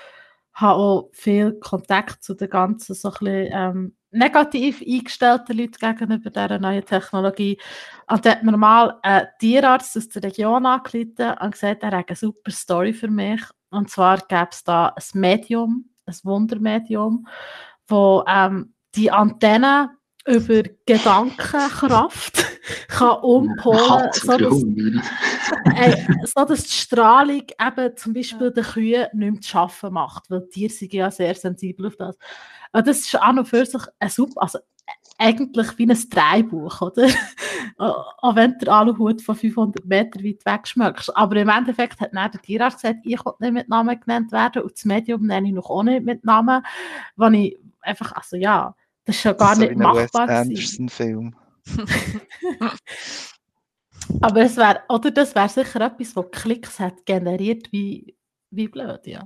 habe 0.54 0.74
auch 0.74 1.10
viel 1.12 1.52
Kontakt 1.54 2.22
zu 2.22 2.34
den 2.34 2.48
ganzen 2.48 2.94
so 2.94 3.10
bisschen, 3.10 3.48
ähm, 3.52 3.96
negativ 4.14 4.80
eingestellten 4.80 5.58
Leuten 5.58 5.78
gegenüber 5.78 6.30
dieser 6.30 6.58
neuen 6.58 6.84
Technologie. 6.84 7.58
Und 8.08 8.24
da 8.24 8.30
hat 8.30 8.44
mir 8.44 8.56
mal 8.56 8.98
ein 9.02 9.26
Tierarzt 9.40 9.96
aus 9.96 10.08
der 10.08 10.22
Region 10.22 10.64
angerufen 10.64 11.34
und 11.40 11.50
gesagt, 11.50 11.82
er 11.82 11.90
hat 11.90 12.08
eine 12.08 12.16
super 12.16 12.52
Story 12.52 12.92
für 12.92 13.08
mich. 13.08 13.42
Und 13.70 13.90
zwar 13.90 14.18
gäbe 14.18 14.48
es 14.52 14.62
da 14.62 14.94
ein 14.94 15.20
Medium, 15.20 15.90
ein 16.06 16.14
Wundermedium, 16.22 17.26
wo 17.88 18.24
ähm, 18.28 18.74
die 18.94 19.10
Antenne 19.10 19.90
über 20.26 20.62
Gedankenkraft 20.86 22.44
kann 22.88 23.18
umpolen, 23.18 24.10
oder? 24.24 25.02
äh, 25.76 25.96
so 26.24 26.44
dass 26.44 26.64
die 26.64 26.72
Strahlung 26.72 27.42
eben 27.60 27.96
zum 27.96 28.14
Beispiel 28.14 28.50
den 28.50 28.64
Kühen 28.64 29.06
nicht 29.12 29.32
mehr 29.32 29.40
zu 29.40 29.58
arbeiten 29.58 29.94
macht, 29.94 30.30
weil 30.30 30.40
die 30.40 30.50
Tiere 30.50 30.72
sind 30.72 30.92
ja 30.94 31.10
sehr 31.10 31.34
sensibel 31.34 31.86
auf 31.86 31.96
das. 31.96 32.16
Und 32.72 32.86
das 32.86 33.00
ist 33.00 33.14
an 33.16 33.38
und 33.38 33.48
für 33.48 33.66
sich 33.66 33.82
ein 33.98 34.08
super, 34.08 34.42
also 34.42 34.58
eigentlich 35.18 35.78
wie 35.78 35.88
ein 35.88 36.10
Dreibuch, 36.10 36.80
oder? 36.80 37.08
auch 37.78 38.34
wenn 38.36 38.58
der 38.58 38.72
Aluhut 38.72 39.22
von 39.22 39.36
500 39.36 39.84
Meter 39.84 40.20
weit 40.24 40.44
weg 40.44 40.66
schmeckst. 40.66 41.16
Aber 41.16 41.36
im 41.36 41.48
Endeffekt 41.48 42.00
hat 42.00 42.14
dann 42.14 42.30
der 42.30 42.40
Tierarzt 42.40 42.82
gesagt, 42.82 43.00
ich 43.04 43.24
will 43.24 43.32
nicht 43.38 43.52
mit 43.52 43.68
Namen 43.68 44.00
genannt 44.00 44.32
werden 44.32 44.62
und 44.62 44.72
das 44.72 44.84
Medium 44.84 45.26
nenne 45.26 45.48
ich 45.48 45.54
noch 45.54 45.70
auch 45.70 45.82
nicht 45.82 46.04
mit 46.04 46.24
Namen, 46.24 46.64
wo 47.16 47.26
ich 47.28 47.58
einfach, 47.80 48.12
also 48.12 48.36
ja, 48.36 48.74
das 49.04 49.16
ist 49.16 49.24
ja 49.24 49.32
gar 49.32 49.54
so 49.54 49.62
nicht 49.62 49.78
wie 49.78 49.84
ein 49.84 49.94
Wes 49.94 50.12
machbar. 50.12 50.28
Anderson-Film. 50.28 51.36
Aber 54.20 54.40
es 54.40 54.56
wäre, 54.56 54.82
oder 54.88 55.10
das 55.10 55.34
wäre 55.34 55.48
sicher 55.48 55.80
etwas, 55.80 56.14
was 56.14 56.30
Klicks 56.30 56.78
hat 56.78 57.06
generiert, 57.06 57.72
wie, 57.72 58.16
wie 58.50 58.68
blöd, 58.68 59.06
ja. 59.06 59.22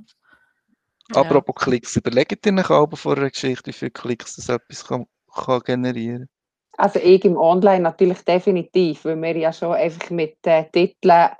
Apropos 1.14 1.54
Klicks, 1.56 1.96
überlegt 1.96 2.46
ihr 2.46 2.54
euch 2.54 2.70
aber 2.70 2.96
vor 2.96 3.16
einer 3.16 3.30
Geschichte, 3.30 3.68
wie 3.68 3.72
viele 3.72 3.90
Klicks 3.90 4.36
das 4.36 4.48
etwas 4.50 4.86
kann, 4.86 5.06
kann 5.34 5.60
generieren 5.60 6.28
Also 6.76 6.98
ich 6.98 7.24
im 7.24 7.36
Online 7.36 7.80
natürlich 7.80 8.22
definitiv, 8.24 9.04
weil 9.04 9.20
wir 9.20 9.36
ja 9.36 9.52
schon 9.52 9.72
einfach 9.72 10.10
mit 10.10 10.36
äh, 10.44 10.64
Titeln 10.70 11.30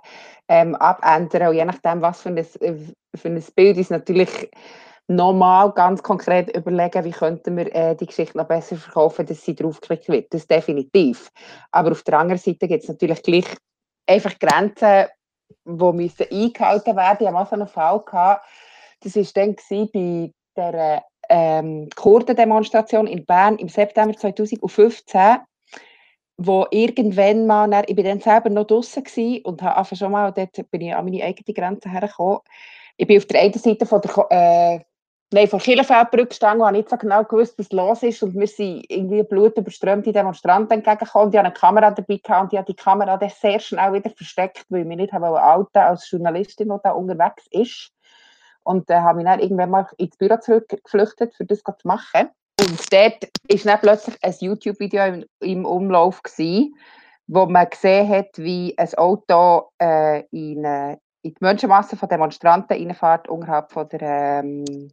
ähm, 0.48 0.74
abändern 0.76 1.48
und 1.48 1.54
je 1.54 1.64
nachdem, 1.66 2.00
was 2.00 2.22
für 2.22 2.30
ein, 2.30 2.44
für 3.14 3.28
ein 3.28 3.44
Bild 3.54 3.76
ist, 3.76 3.90
natürlich 3.90 4.50
nochmal 5.08 5.72
ganz 5.72 6.02
konkret 6.02 6.54
überlegen, 6.54 7.04
wie 7.04 7.10
könnten 7.10 7.56
wir 7.56 7.74
äh, 7.74 7.96
die 7.96 8.06
Geschichte 8.06 8.36
noch 8.36 8.46
besser 8.46 8.76
verkaufen, 8.76 9.26
dass 9.26 9.44
sie 9.44 9.54
draufgeklickt 9.54 10.08
wird. 10.08 10.34
Das 10.34 10.46
definitiv. 10.46 11.30
Aber 11.72 11.92
auf 11.92 12.02
der 12.02 12.18
anderen 12.18 12.38
Seite 12.38 12.68
gibt 12.68 12.82
es 12.82 12.88
natürlich 12.88 13.22
gleich 13.22 13.46
einfach 14.06 14.38
Grenzen, 14.38 15.06
die 15.64 15.92
müssen 15.92 16.26
eingehalten 16.30 16.96
werden. 16.96 17.18
Ich 17.20 17.26
hatte 17.26 17.32
mal 17.32 17.46
so 17.46 17.56
einen 17.56 17.68
Fall, 17.68 18.00
gehabt, 18.00 18.46
das 19.00 19.16
war 19.16 19.24
dann 19.34 19.56
bei 20.54 20.72
der 20.72 21.04
ähm, 21.28 21.88
Kurdendemonstration 21.94 23.06
in 23.06 23.24
Bern 23.24 23.56
im 23.58 23.68
September 23.68 24.16
2015, 24.16 25.38
wo 26.36 26.66
irgendwann 26.70 27.46
mal, 27.46 27.68
dann, 27.70 27.84
ich 27.86 27.96
bin 27.96 28.04
dann 28.04 28.20
selber 28.20 28.50
noch 28.50 28.66
draußen 28.66 29.04
und 29.44 29.62
habe 29.62 29.76
einfach 29.76 29.96
schon 29.96 30.12
mal, 30.12 30.32
dort 30.32 30.70
bin 30.70 30.80
ich 30.82 30.94
an 30.94 31.04
meine 31.04 31.22
eigene 31.22 31.54
Grenze 31.54 31.90
hergekommen. 31.90 32.40
Ich 32.96 33.06
bin 33.06 33.18
auf 33.18 33.26
der 33.26 33.42
einen 33.42 33.54
Seite 33.54 33.86
von 33.86 34.00
der, 34.00 34.26
äh, 34.30 34.80
nein, 35.32 35.48
von 35.48 35.58
Kirchenfeldbrücke 35.58 36.28
gestanden 36.28 36.66
und 36.66 36.72
nicht 36.72 36.88
so 36.88 36.96
genau 36.96 37.24
gewusst, 37.24 37.58
was 37.58 37.70
los 37.70 38.02
ist 38.02 38.22
und 38.22 38.34
wir 38.34 38.46
sind 38.46 38.84
irgendwie 38.88 39.22
blutüberströmte 39.22 40.12
Demonstranten 40.12 40.78
entgegengekommen 40.78 41.26
und 41.26 41.34
ich 41.34 41.38
hatte 41.38 41.46
eine 41.48 41.54
Kamera 41.54 41.90
dabei 41.90 42.16
gehabt 42.16 42.42
und 42.42 42.52
ich 42.52 42.58
habe 42.58 42.72
die 42.72 42.76
Kamera 42.76 43.16
dann 43.16 43.30
sehr 43.30 43.60
schnell 43.60 43.92
wieder 43.92 44.10
versteckt, 44.10 44.64
weil 44.68 44.84
mich 44.84 44.96
nicht 44.96 45.12
habe 45.12 45.26
outen 45.26 45.82
als 45.82 46.10
Journalistin, 46.10 46.68
die 46.68 46.76
da 46.82 46.92
unterwegs 46.92 47.46
ist. 47.50 47.92
Und 48.64 48.90
dann 48.90 49.02
habe 49.02 49.20
ich 49.20 49.26
dann 49.26 49.40
irgendwann 49.40 49.70
mal 49.70 49.86
ins 49.96 50.16
Büro 50.16 50.36
zurückgeflüchtet, 50.36 51.34
um 51.40 51.46
das 51.46 51.62
zu 51.62 51.72
machen. 51.84 52.28
Und 52.60 52.92
dort 52.92 53.22
war 53.48 53.72
dann 53.72 53.80
plötzlich 53.80 54.16
ein 54.20 54.34
YouTube-Video 54.40 55.04
im, 55.04 55.24
im 55.40 55.64
Umlauf, 55.64 56.22
gewesen, 56.22 56.74
wo 57.26 57.46
man 57.46 57.70
gesehen 57.70 58.08
hat, 58.08 58.36
wie 58.36 58.74
ein 58.76 58.94
Auto 58.94 59.70
äh, 59.80 60.20
in, 60.32 60.64
in 60.64 60.98
die 61.22 61.36
Menschenmasse 61.40 61.96
von 61.96 62.08
Demonstranten 62.08 62.76
reinfährt, 62.76 63.28
unterhalb 63.28 63.70
von 63.70 63.88
der, 63.88 64.42
ähm, 64.42 64.92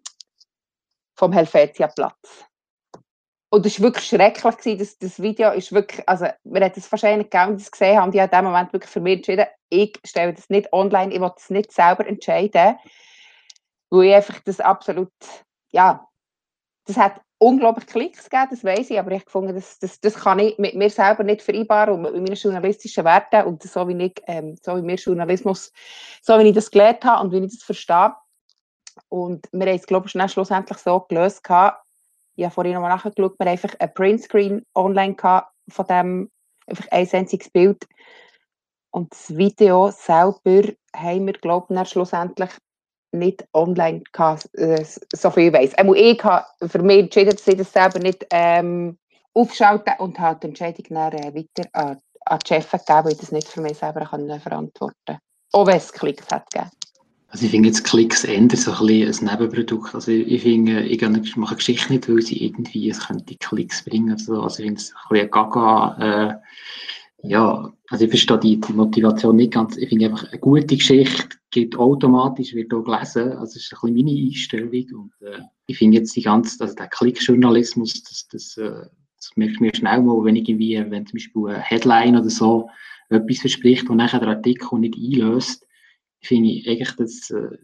vom 1.15 1.31
Helvetia-Platz. 1.31 2.45
Und 3.49 3.65
es 3.65 3.79
war 3.79 3.87
wirklich 3.87 4.05
schrecklich. 4.05 4.57
Gewesen. 4.57 4.79
Das, 4.79 4.97
das 4.97 5.21
Video 5.21 5.51
ist 5.51 5.71
wirklich, 5.71 6.07
also 6.07 6.27
wir 6.43 6.61
hätten 6.61 6.79
es 6.79 6.91
wahrscheinlich 6.91 7.29
das 7.29 7.71
gesehen 7.71 7.99
haben, 7.99 8.11
die 8.11 8.17
in 8.17 8.29
dem 8.29 8.45
Moment 8.45 8.73
wirklich 8.73 8.91
für 8.91 8.99
mich 8.99 9.17
entschieden, 9.17 9.45
ich 9.69 9.97
stelle 10.05 10.33
das 10.33 10.49
nicht 10.49 10.71
online, 10.73 11.13
ich 11.13 11.21
will 11.21 11.31
das 11.35 11.49
nicht 11.49 11.71
selber 11.71 12.05
entscheiden 12.05 12.77
wo 13.89 14.01
ich 14.01 14.13
einfach 14.13 14.39
das 14.41 14.59
absolut, 14.59 15.11
ja, 15.71 16.07
das 16.85 16.97
hat 16.97 17.21
unglaublich 17.37 17.87
Klicks 17.87 18.29
gegeben, 18.29 18.47
das 18.51 18.63
weiß 18.63 18.89
ich, 18.89 18.99
aber 18.99 19.11
ich 19.11 19.25
gefunden, 19.25 19.53
das, 19.55 19.79
das, 19.79 19.99
das 19.99 20.15
kann 20.15 20.39
ich 20.39 20.57
mit 20.57 20.75
mir 20.75 20.89
selber 20.89 21.23
nicht 21.23 21.41
vereinbaren 21.41 21.95
und 21.95 22.01
mit 22.01 22.13
meinen 22.13 22.35
journalistischen 22.35 23.05
Werten 23.05 23.45
und 23.45 23.63
so 23.63 23.87
wie 23.87 24.05
ich, 24.05 24.21
ähm, 24.27 24.55
so 24.61 24.77
wie 24.77 24.81
mir 24.81 24.95
Journalismus, 24.95 25.71
so 26.21 26.37
wie 26.39 26.49
ich 26.49 26.55
das 26.55 26.71
gelernt 26.71 27.03
habe 27.03 27.23
und 27.23 27.31
wie 27.31 27.45
ich 27.45 27.53
das 27.53 27.63
verstehe. 27.63 28.13
Und 29.15 29.47
wir 29.53 29.67
haben 29.67 29.77
es, 29.77 29.85
glaube 29.85 30.07
ich, 30.07 30.31
schlussendlich 30.31 30.77
so 30.77 30.99
gelöst 31.07 31.41
ich 32.37 32.43
habe 32.43 32.53
vorhin 32.53 32.73
nochmal 32.73 32.89
nachgeschaut, 32.89 33.39
wir 33.39 33.45
haben 33.45 33.47
einfach 33.47 33.73
ein 33.79 33.93
Printscreen 33.93 34.65
online 34.75 35.15
von 35.15 35.87
dem, 35.87 36.29
einfach 36.67 36.87
ein 36.91 37.07
einziges 37.09 37.49
Bild 37.49 37.87
und 38.91 39.13
das 39.13 39.37
Video 39.37 39.89
selber 39.89 40.67
haben 40.93 41.27
wir, 41.27 41.33
glaube 41.33 41.73
ich, 41.73 41.89
schlussendlich 41.89 42.49
nicht 43.13 43.47
online 43.53 44.03
gehabt, 44.11 44.53
äh, 44.55 44.83
so 45.13 45.31
viel 45.31 45.53
weiss. 45.53 45.73
Einmal 45.75 45.95
ich 45.95 46.21
habe 46.21 46.45
für 46.67 46.83
mich 46.83 46.99
entschieden, 46.99 47.37
dass 47.37 47.47
ich 47.47 47.55
das 47.55 47.71
selber 47.71 47.99
nicht 47.99 48.27
ähm, 48.31 48.97
aufschalten 49.33 49.93
und 49.99 50.19
habe 50.19 50.41
die 50.41 50.47
Entscheidung 50.47 50.85
dann 50.89 51.13
äh, 51.13 51.33
weiter 51.33 51.69
an, 51.71 52.01
an 52.25 52.39
die 52.39 52.47
Chefs 52.47 52.71
gegeben, 52.71 53.05
weil 53.05 53.13
ich 53.13 53.19
das 53.19 53.31
nicht 53.31 53.47
für 53.47 53.61
mich 53.61 53.77
selber 53.77 54.03
kann 54.03 54.41
verantworten 54.41 54.97
kann. 55.05 55.19
Auch 55.53 55.67
wenn 55.67 55.77
es 55.77 55.93
Klicks 55.93 56.27
hat 56.29 56.51
gegeben. 56.51 56.71
Also 57.35 57.47
ich 57.47 57.51
finde 57.51 57.67
jetzt 57.67 57.83
Klicks 57.83 58.23
ändern 58.23 58.57
so 58.57 58.71
ein, 58.71 58.87
bisschen 58.87 59.27
ein 59.27 59.37
Nebenprodukt. 59.37 59.93
Also 59.93 60.09
ich, 60.09 60.25
ich 60.25 60.43
finde, 60.43 60.83
ich 60.85 61.35
mache 61.35 61.57
Geschichte 61.57 61.91
nicht, 61.91 62.07
weil 62.07 62.21
sie 62.21 62.41
irgendwie 62.45 62.89
es 62.89 63.05
könnte 63.05 63.35
Klicks 63.35 63.83
bringen. 63.83 64.13
Also, 64.13 64.41
also 64.41 64.59
ich 64.59 64.67
finde 64.67 64.79
es 64.79 64.93
ein 64.93 65.09
bisschen 65.09 65.31
gaga. 65.31 65.97
Äh, 65.99 67.27
ja, 67.27 67.73
also 67.89 68.05
ich 68.05 68.09
verstehe 68.09 68.39
die, 68.39 68.61
die, 68.61 68.71
Motivation 68.71 69.35
nicht 69.35 69.51
ganz. 69.51 69.75
Ich 69.75 69.89
finde 69.89 70.05
einfach, 70.05 70.31
eine 70.31 70.39
gute 70.39 70.77
Geschichte 70.77 71.35
geht 71.51 71.75
automatisch, 71.75 72.53
wird 72.53 72.73
auch 72.73 72.85
gelesen. 72.85 73.33
Also 73.33 73.55
das 73.55 73.63
ist 73.63 73.73
ein 73.73 73.93
bisschen 73.93 74.05
meine 74.05 74.27
Einstellung. 74.27 74.85
Und 74.93 75.27
äh, 75.27 75.41
ich 75.67 75.77
finde 75.77 75.97
jetzt 75.97 76.15
die 76.15 76.21
ganze, 76.21 76.63
also 76.63 76.73
der 76.73 76.87
Klickjournalismus, 76.87 78.01
das, 78.01 78.29
das, 78.31 78.55
äh, 78.55 78.85
das 79.17 79.31
merkt 79.35 79.59
mir 79.59 79.75
schnell 79.75 80.01
mal, 80.01 80.23
wenn 80.23 80.37
irgendwie, 80.37 80.81
wenn 80.87 81.05
zum 81.05 81.17
Beispiel 81.17 81.47
eine 81.47 81.59
Headline 81.59 82.15
oder 82.15 82.29
so 82.29 82.69
etwas 83.09 83.39
verspricht 83.39 83.89
und 83.89 83.97
nachher 83.97 84.21
der 84.21 84.29
Artikel 84.29 84.79
nicht 84.79 84.95
einlöst, 84.95 85.64
finde 86.25 86.49
ich 86.49 86.67
eigentlich, 86.67 86.95
das, 86.95 87.29
äh, 87.29 87.57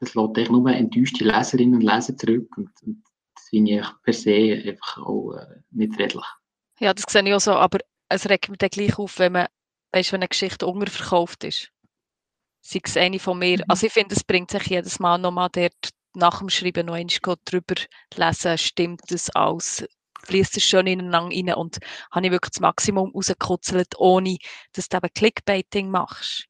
das 0.00 0.14
lässt 0.14 0.18
eigentlich 0.18 0.50
nur 0.50 0.70
enttäuschte 0.70 1.24
Leserinnen 1.24 1.74
und 1.74 1.82
Leser 1.82 2.16
zurück. 2.16 2.56
Und, 2.56 2.70
und 2.82 3.02
das 3.34 3.48
finde 3.48 3.80
ich 3.80 3.86
per 4.02 4.14
se 4.14 4.62
einfach 4.66 4.98
auch 4.98 5.34
äh, 5.34 5.60
nicht 5.70 5.98
redlich. 5.98 6.26
Ja, 6.78 6.94
das 6.94 7.04
sehe 7.08 7.22
ich 7.22 7.34
auch 7.34 7.40
so, 7.40 7.52
aber 7.52 7.78
es 8.08 8.28
regt 8.28 8.48
mir 8.48 8.56
dann 8.56 8.70
gleich 8.70 8.98
auf, 8.98 9.18
wenn 9.18 9.32
man, 9.32 9.46
weißt, 9.92 10.12
wenn 10.12 10.20
eine 10.20 10.28
Geschichte 10.28 10.66
unterverkauft 10.66 11.44
ist. 11.44 11.70
Sei 12.62 12.80
es 12.82 12.96
eine 12.96 13.18
von 13.18 13.38
mir. 13.38 13.58
Mhm. 13.58 13.64
Also 13.68 13.86
ich 13.86 13.92
finde, 13.92 14.14
es 14.14 14.24
bringt 14.24 14.50
sich 14.50 14.66
jedes 14.66 14.98
Mal 14.98 15.18
nochmal 15.18 15.48
dort 15.52 15.90
nach 16.14 16.40
dem 16.40 16.48
Schreiben 16.48 16.86
noch 16.86 16.94
einmal 16.94 17.36
drüber 17.44 17.74
lesen, 18.16 18.58
stimmt 18.58 19.02
das 19.08 19.30
alles, 19.30 19.84
fließt 20.24 20.56
es 20.56 20.64
schon 20.64 20.86
ineinander 20.86 21.34
rein 21.34 21.54
und 21.54 21.78
habe 22.10 22.26
ich 22.26 22.32
wirklich 22.32 22.50
das 22.50 22.60
Maximum 22.60 23.12
rausgekutzelt, 23.12 23.98
ohne 23.98 24.36
dass 24.72 24.88
du 24.88 24.96
eben 24.96 25.14
Clickbaiting 25.14 25.90
machst. 25.90 26.46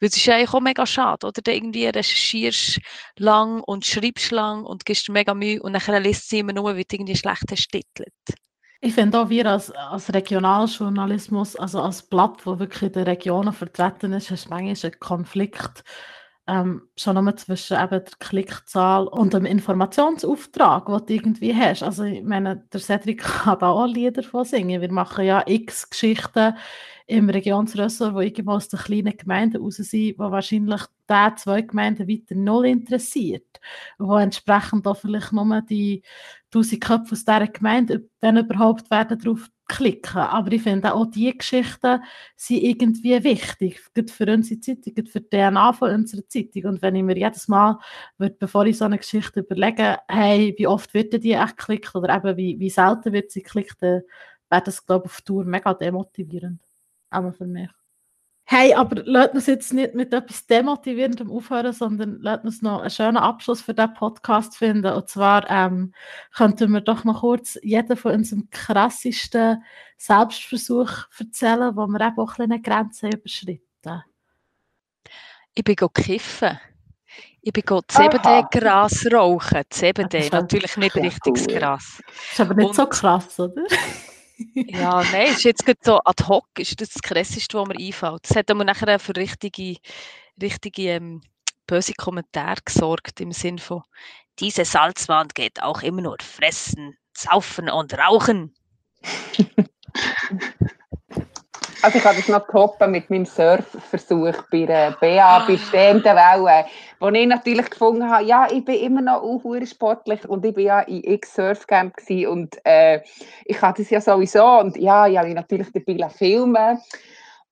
Weil 0.00 0.08
es 0.08 0.16
ist 0.16 0.28
eigentlich 0.28 0.52
auch 0.52 0.60
mega 0.60 0.86
schade, 0.86 1.26
oder? 1.26 1.40
Du 1.42 1.52
irgendwie 1.52 1.86
recherchierst 1.86 2.80
lang 3.18 3.62
und 3.62 3.86
schreibst 3.86 4.30
lang 4.30 4.64
und 4.64 4.84
gibst 4.84 5.08
mega 5.08 5.32
Mühe 5.34 5.62
und 5.62 5.72
dann 5.72 6.02
liest 6.02 6.28
sie 6.28 6.40
immer 6.40 6.52
nur, 6.52 6.76
wie 6.76 6.84
du 6.84 6.96
irgendwie 6.96 7.16
schlecht 7.16 7.44
hast 7.50 7.68
titelt. 7.68 8.12
Ich 8.82 8.94
finde 8.94 9.20
auch, 9.20 9.30
wir 9.30 9.46
als, 9.46 9.70
als 9.70 10.12
Regionaljournalismus, 10.12 11.56
also 11.56 11.80
als 11.80 12.02
Blatt, 12.02 12.42
das 12.44 12.58
wirklich 12.58 12.82
in 12.82 12.92
den 12.92 13.04
Regionen 13.04 13.52
vertreten 13.52 14.12
ist, 14.12 14.30
hast 14.30 14.50
manchmal 14.50 14.90
einen 14.90 15.00
Konflikt 15.00 15.82
ähm, 16.48 16.82
schon 16.96 17.22
nur 17.22 17.36
zwischen 17.36 17.76
eben 17.76 17.90
der 17.90 18.04
Klickzahl 18.20 19.08
und 19.08 19.34
dem 19.34 19.46
Informationsauftrag, 19.46 20.86
den 20.86 21.06
du 21.06 21.12
irgendwie 21.12 21.54
hast. 21.54 21.82
Also 21.82 22.04
ich 22.04 22.22
meine, 22.22 22.64
der 22.72 22.80
Cedric 22.80 23.18
kann 23.22 23.58
da 23.58 23.70
auch 23.70 23.86
Lieder 23.86 24.22
von 24.22 24.44
singen. 24.44 24.80
Wir 24.80 24.92
machen 24.92 25.24
ja 25.24 25.42
x 25.46 25.90
Geschichten 25.90 26.54
im 27.08 27.30
Regionsressort, 27.30 28.14
wo 28.14 28.20
irgendwo 28.20 28.52
aus 28.52 28.68
den 28.68 28.80
kleinen 28.80 29.16
Gemeinden 29.16 29.62
raus 29.62 29.76
sind, 29.76 30.18
wo 30.18 30.30
wahrscheinlich 30.30 30.82
die 31.08 31.34
zwei 31.36 31.62
Gemeinden 31.62 32.08
weiter 32.08 32.34
null 32.34 32.66
interessiert. 32.66 33.60
Wo 33.98 34.16
entsprechend 34.16 34.86
auch 34.86 34.96
vielleicht 34.96 35.32
nur 35.32 35.62
die 35.62 36.02
1000 36.52 36.80
Köpfe 36.80 37.12
aus 37.12 37.24
dieser 37.24 37.46
Gemeinde, 37.46 38.08
wenn 38.20 38.36
überhaupt, 38.36 38.90
werden 38.90 39.18
darauf 39.18 39.48
klicken. 39.68 40.18
Aber 40.18 40.52
ich 40.52 40.62
finde 40.62 40.94
auch 40.94 41.06
diese 41.06 41.34
Geschichten 41.34 42.00
sind 42.36 42.62
irgendwie 42.62 43.22
wichtig, 43.24 43.80
gerade 43.94 44.12
für 44.12 44.26
unsere 44.32 44.60
Zeitung, 44.60 45.06
für 45.06 45.20
die 45.20 45.30
DNA 45.30 45.72
von 45.72 45.90
unserer 45.90 46.26
Zeitung. 46.28 46.64
Und 46.64 46.82
wenn 46.82 46.94
ich 46.96 47.02
mir 47.02 47.16
jedes 47.16 47.48
Mal, 47.48 47.78
würde, 48.18 48.36
bevor 48.38 48.66
ich 48.66 48.78
so 48.78 48.84
eine 48.84 48.98
Geschichte 48.98 49.40
überlege, 49.40 49.98
hey, 50.08 50.54
wie 50.56 50.66
oft 50.66 50.94
wird 50.94 51.12
die 51.22 51.32
echt 51.32 51.56
geklickt 51.56 51.94
oder 51.94 52.16
eben 52.16 52.36
wie, 52.36 52.58
wie 52.58 52.70
selten 52.70 53.12
wird 53.12 53.30
sie 53.30 53.42
geklickt, 53.42 53.76
dann 53.80 54.02
wäre 54.50 54.62
das, 54.62 54.84
glaube 54.84 55.06
ich, 55.06 55.12
auf 55.12 55.22
Tour 55.22 55.44
mega 55.44 55.74
demotivierend. 55.74 56.62
Aber 57.10 57.32
für 57.32 57.46
mich. 57.46 57.70
Hey, 58.48 58.74
aber 58.74 59.02
lasst 59.04 59.34
uns 59.34 59.46
jetzt 59.46 59.72
nicht 59.72 59.94
mit 59.94 60.14
etwas 60.14 60.46
Demotivierendem 60.46 61.32
aufhören, 61.32 61.72
sondern 61.72 62.18
lasst 62.20 62.44
uns 62.44 62.62
noch 62.62 62.80
einen 62.80 62.90
schönen 62.90 63.16
Abschluss 63.16 63.60
für 63.60 63.74
diesen 63.74 63.94
Podcast 63.94 64.56
finden. 64.56 64.92
Und 64.92 65.08
zwar 65.08 65.50
ähm, 65.50 65.92
könnten 66.32 66.70
wir 66.70 66.80
doch 66.80 67.02
noch 67.02 67.22
kurz 67.22 67.58
jeden 67.64 67.96
von 67.96 68.12
unserem 68.12 68.48
krassesten 68.50 69.64
Selbstversuch 69.96 70.90
erzählen, 71.18 71.74
wo 71.74 71.88
wir 71.88 72.00
eben 72.00 72.18
auch 72.18 72.38
eine 72.38 72.62
Grenze 72.62 73.08
überschritten 73.08 74.04
Ich 75.52 75.64
bin 75.64 75.76
kiffen. 75.92 76.60
Ich 77.42 77.52
bin 77.52 77.64
CBD-Gras 77.64 79.06
rauchen. 79.12 79.62
CBD, 79.70 80.28
natürlich 80.30 80.76
nicht 80.76 80.94
richtiges 80.94 81.48
Gras. 81.48 82.00
Das 82.06 82.32
ist 82.32 82.40
aber 82.40 82.54
nicht 82.54 82.68
Und, 82.68 82.76
so 82.76 82.86
krass, 82.86 83.40
oder? 83.40 83.64
Ja, 84.36 85.02
nein, 85.12 85.32
ist 85.32 85.44
jetzt 85.44 85.64
gerade 85.64 85.80
so 85.82 86.00
ad 86.04 86.24
hoc, 86.24 86.46
ist 86.58 86.80
das 86.80 86.90
das 86.90 87.02
Krasseste, 87.02 87.58
was 87.58 87.68
mir 87.68 87.78
einfällt. 87.78 88.28
Das 88.28 88.36
hat 88.36 88.50
aber 88.50 88.64
nachher 88.64 88.98
für 88.98 89.16
richtige, 89.16 89.76
richtige 90.40 90.82
ähm, 90.90 91.22
böse 91.66 91.94
Kommentare 91.94 92.60
gesorgt, 92.64 93.20
im 93.20 93.32
Sinn 93.32 93.58
von, 93.58 93.82
diese 94.38 94.64
Salzwand 94.64 95.34
geht 95.34 95.62
auch 95.62 95.82
immer 95.82 96.02
nur 96.02 96.16
fressen, 96.20 96.96
saufen 97.16 97.70
und 97.70 97.94
rauchen. 97.94 98.54
Also 101.86 101.98
ich 101.98 102.04
habe 102.04 102.16
das 102.16 102.26
noch 102.26 102.48
toppen 102.48 102.90
mit 102.90 103.08
meinem 103.10 103.26
Surfversuch 103.26 104.42
bei 104.50 104.66
der 104.66 104.96
BA, 105.00 105.46
bei 105.46 105.56
stehenden 105.56 106.16
Wellen, 106.16 106.64
wo 106.98 107.08
ich 107.10 107.28
natürlich 107.28 107.70
gefunden 107.70 108.10
habe, 108.10 108.24
ja, 108.24 108.48
ich 108.50 108.64
bin 108.64 108.74
immer 108.80 109.02
noch 109.02 109.22
auch 109.22 109.40
sportlich 109.64 110.28
und 110.28 110.44
ich 110.44 110.52
bin 110.52 110.66
ja 110.66 110.80
in 110.80 111.04
X 111.04 111.34
Surfcamp 111.34 111.94
und 112.28 112.56
äh, 112.64 113.02
ich 113.44 113.62
hatte 113.62 113.82
das 113.82 113.90
ja 113.90 114.00
sowieso 114.00 114.44
und 114.58 114.76
ja, 114.76 115.06
ich 115.06 115.16
habe 115.16 115.32
natürlich 115.32 115.68
dabei 115.70 116.08
filmen 116.08 116.76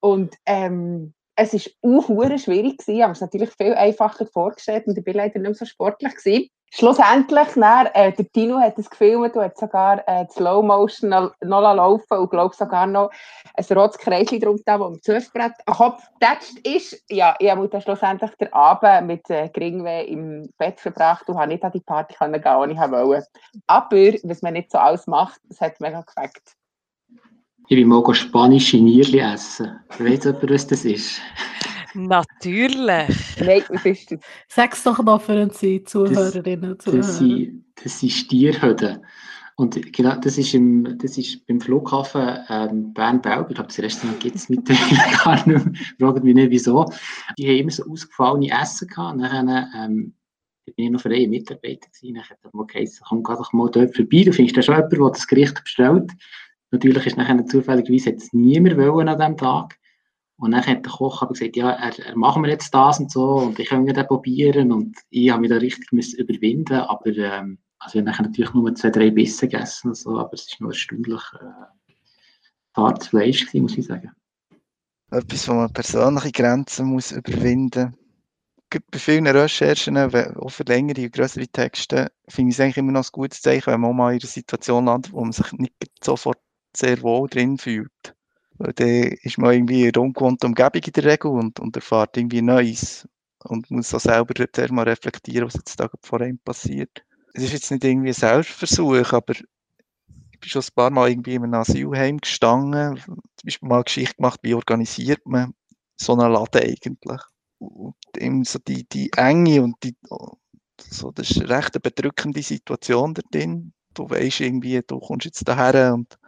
und 0.01 0.35
ähm, 0.47 1.15
es 1.37 1.55
war 1.55 1.93
auch 1.93 2.37
schwierig 2.37 2.79
gewesen, 2.79 3.03
aber 3.05 3.13
es 3.13 3.21
natürlich 3.21 3.51
viel 3.53 3.75
einfacher 3.75 4.27
vorgestellt 4.27 4.89
und 4.89 4.99
ich 4.99 5.05
bin 5.05 5.15
leider 5.15 5.39
nicht 5.39 5.49
mehr 5.49 5.55
so 5.55 5.65
sportlich 5.65 6.17
gewesen. 6.17 6.49
Schlussendlich, 6.77 7.47
dann, 7.55 7.87
äh, 7.95 8.11
der 8.11 8.33
Tino 8.33 8.59
hat 8.59 8.77
es 8.81 8.91
gefilmt 8.91 9.37
und 9.37 9.45
hat 9.45 9.57
sogar 9.57 10.03
äh, 10.09 10.27
Slow 10.29 10.61
Motion 10.61 11.11
noch, 11.11 11.33
noch 11.41 11.61
laufen 11.61 12.19
und 12.19 12.31
glaube 12.31 12.53
sogar 12.53 12.89
noch 12.89 13.11
ein 13.55 13.77
rotes 13.77 13.97
Kreischen 13.97 14.41
drunter, 14.41 14.79
das 14.79 14.81
am 14.81 14.99
Surfbrett 15.01 15.53
abgetatscht 15.67 16.59
ist. 16.67 17.01
Ja, 17.09 17.37
ich 17.39 17.49
habe 17.49 17.69
dann 17.69 17.81
schlussendlich 17.81 18.33
den 18.41 18.53
Abend 18.53 19.07
mit 19.07 19.31
äh, 19.31 19.49
Geringweh 19.51 20.05
im 20.07 20.51
Bett 20.59 20.81
verbracht 20.81 21.29
und 21.29 21.39
habe 21.39 21.53
nicht 21.53 21.63
an 21.63 21.71
die 21.71 21.79
Party 21.79 22.17
gehen, 22.19 22.33
die 22.33 22.39
ich 22.39 22.91
wollte. 22.91 23.29
Aber, 23.69 23.97
was 24.25 24.43
man 24.43 24.55
nicht 24.55 24.73
so 24.73 24.79
alles 24.79 25.07
macht, 25.07 25.41
das 25.49 25.61
hat 25.61 25.79
mega 25.79 26.01
gefällt. 26.01 26.43
Ich 27.69 27.77
will 27.77 27.87
mal 27.87 28.15
spanische 28.15 28.79
Nierli 28.79 29.21
essen. 29.21 29.79
Weißt 30.01 30.25
du, 30.25 30.51
was 30.51 30.67
das 30.67 30.85
ist? 30.85 31.21
Natürlich. 31.95 33.39
Nein, 33.41 33.63
was 33.69 33.85
ist 33.85 34.11
das? 34.11 34.21
Sag 34.49 34.73
es 34.73 34.83
doch 34.83 35.03
noch 35.03 35.21
für 35.21 35.41
unsere 35.41 35.83
Zuhörerinnen 35.85 36.73
und 36.73 36.83
Zuhörer. 36.83 36.99
Das 36.99 37.19
sind, 37.19 37.65
das 37.83 38.01
sind 38.01 38.11
Stierhöden. 38.11 39.05
Und 39.57 39.93
genau, 39.93 40.17
das 40.17 40.37
ist, 40.37 40.53
im, 40.55 40.99
das 40.99 41.17
ist 41.17 41.47
beim 41.47 41.61
Flughafen 41.61 42.39
ähm, 42.49 42.93
Bern-Belp. 42.93 43.51
Ich 43.51 43.55
glaube, 43.55 43.69
das 43.69 43.79
Restaurant 43.79 44.19
gibt 44.19 44.35
es 44.35 44.49
mittlerweile 44.49 45.17
gar 45.25 45.47
nicht 45.47 45.47
mehr. 45.47 45.75
Fragt 46.01 46.25
mich 46.25 46.35
nicht, 46.35 46.51
wieso. 46.51 46.91
Die 47.39 47.47
haben 47.47 47.59
immer 47.59 47.71
so 47.71 47.85
ausgefallene 47.89 48.51
Essen 48.51 48.89
gehabt. 48.89 49.19
Nachher, 49.19 49.69
ähm, 49.77 50.15
da 50.67 50.73
bin 50.75 50.87
ich 50.87 50.91
noch 50.91 51.01
freie 51.01 51.29
Mitarbeiter 51.29 51.89
gewesen. 51.89 52.15
Dann 52.15 52.25
hat 52.25 52.39
man 52.53 52.63
okay, 52.65 52.91
komm 53.07 53.23
doch 53.23 53.53
mal 53.53 53.71
dort 53.71 53.95
vorbei. 53.95 54.25
Du 54.25 54.33
findest 54.33 54.57
da 54.57 54.63
schon 54.63 54.75
jemanden, 54.75 54.99
der 54.99 55.11
das 55.11 55.27
Gericht 55.29 55.63
bestellt. 55.63 56.11
Natürlich 56.73 57.07
ist 57.07 57.17
nachher 57.17 57.47
zufälligerweise 57.47 58.11
jetzt 58.11 58.35
niemand 58.35 58.77
wollen 58.77 59.09
an 59.09 59.19
diesem 59.19 59.37
Tag. 59.37 59.79
Und 60.45 60.51
dann 60.51 60.67
hat 60.67 60.85
der 60.85 60.93
Koch 60.93 61.23
aber 61.23 61.33
gesagt, 61.33 61.57
ja, 61.57 61.71
er, 61.71 61.99
er 61.99 62.17
machen 62.19 62.43
wir 62.43 62.51
jetzt 62.51 62.75
das 62.75 63.01
und 63.01 63.11
so 63.11 63.37
und 63.37 63.59
ich 63.59 63.67
kann 63.67 63.87
das 63.87 64.07
probieren 64.07 64.73
und 64.73 64.99
ich 65.09 65.31
habe 65.31 65.41
mich 65.41 65.49
da 65.49 65.57
richtig 65.57 65.91
überwinden, 66.19 66.81
aber 66.81 67.17
ähm, 67.17 67.57
also 67.79 67.99
ich 67.99 68.07
habe 68.07 68.23
natürlich 68.25 68.53
nur 68.53 68.75
zwei, 68.75 68.91
drei 68.91 69.11
Bissen 69.11 69.49
gegessen 69.49 69.95
so, 69.95 70.19
aber 70.19 70.35
es 70.35 70.43
ist 70.43 70.61
nur 70.61 70.73
erstaunlich 70.73 71.23
äh, 71.41 72.77
hartes 72.77 73.09
Fleisch 73.09 73.47
gewesen, 73.47 73.63
muss 73.63 73.79
ich 73.79 73.87
sagen. 73.87 74.11
Etwas, 75.11 75.49
wo 75.49 75.55
man 75.55 75.73
persönliche 75.73 76.33
Grenzen 76.33 76.89
muss 76.89 77.13
überwinden 77.13 77.95
muss. 78.71 78.81
Bei 78.91 78.99
vielen 78.99 79.27
Recherchen, 79.27 79.97
auch 79.97 80.49
für 80.51 80.65
längere 80.65 81.05
und 81.05 81.13
größere 81.15 81.49
Texte, 81.49 82.13
finde 82.29 82.51
ich 82.51 82.57
es 82.57 82.61
eigentlich 82.61 82.77
immer 82.77 82.93
noch 82.93 83.05
ein 83.05 83.13
gutes 83.13 83.41
Zeichen, 83.41 83.73
wenn 83.73 83.81
man 83.81 83.97
mal 83.97 84.13
in 84.13 84.21
einer 84.21 84.29
Situation 84.29 84.85
landet, 84.85 85.11
wo 85.11 85.23
man 85.23 85.33
sich 85.33 85.51
nicht 85.53 85.75
sofort 86.03 86.39
sehr 86.77 87.01
wohl 87.01 87.31
drin 87.31 87.57
fühlt. 87.57 88.15
Weil 88.59 88.73
dann 88.73 88.89
ist 89.23 89.39
man 89.39 89.53
irgendwie 89.53 89.83
in 89.83 89.95
einer 89.95 90.03
ungewohnten 90.03 90.47
Umgebung 90.47 90.83
in 90.85 90.93
der 90.93 91.05
Regel 91.05 91.31
und, 91.31 91.61
und 91.61 91.77
erfahrt 91.77 92.17
irgendwie 92.17 92.43
Neues 92.43 93.09
und 93.45 93.71
muss 93.71 93.95
auch 93.95 94.01
selber 94.01 94.35
zuerst 94.35 94.73
mal 94.73 94.89
reflektieren, 94.89 95.47
was 95.47 95.55
jetzt 95.55 95.79
da 95.79 95.89
vor 96.03 96.21
einem 96.21 96.39
passiert. 96.39 97.05
Es 97.35 97.43
ist 97.43 97.53
jetzt 97.53 97.71
nicht 97.71 97.85
irgendwie 97.85 98.11
ein 98.11 98.15
Selbstversuch, 98.15 99.13
aber 99.13 99.35
ich 99.35 100.41
bin 100.41 100.49
schon 100.49 100.63
ein 100.63 100.75
paar 100.75 100.91
Mal 100.91 101.11
irgendwie 101.11 101.35
in 101.35 101.45
einem 101.45 101.55
Asylheim 101.55 102.19
gestanden, 102.19 102.97
zum 102.99 103.21
Beispiel 103.45 103.69
mal 103.69 103.77
eine 103.77 103.85
Geschichte 103.85 104.17
gemacht, 104.17 104.41
wie 104.43 104.55
organisiert 104.55 105.27
man 105.27 105.53
so 105.97 106.13
einen 106.13 106.33
Laden 106.33 106.63
eigentlich. 106.63 107.21
und 107.59 107.97
eben 108.17 108.45
so 108.45 108.59
die, 108.59 108.85
die 108.89 109.13
Enge 109.17 109.63
und 109.63 109.77
die, 109.83 109.97
so, 110.79 111.11
das 111.11 111.31
ist 111.31 111.41
eine 111.41 111.49
recht 111.49 111.81
bedrückende 111.83 112.43
Situation 112.43 113.15
da 113.15 113.23
drin. 113.31 113.73
Du 113.95 114.09
weißt 114.09 114.41
irgendwie, 114.41 114.81
du 114.87 114.99
kommst 114.99 115.27
jetzt 115.27 115.47
daher 115.47 115.95
und 115.95 116.19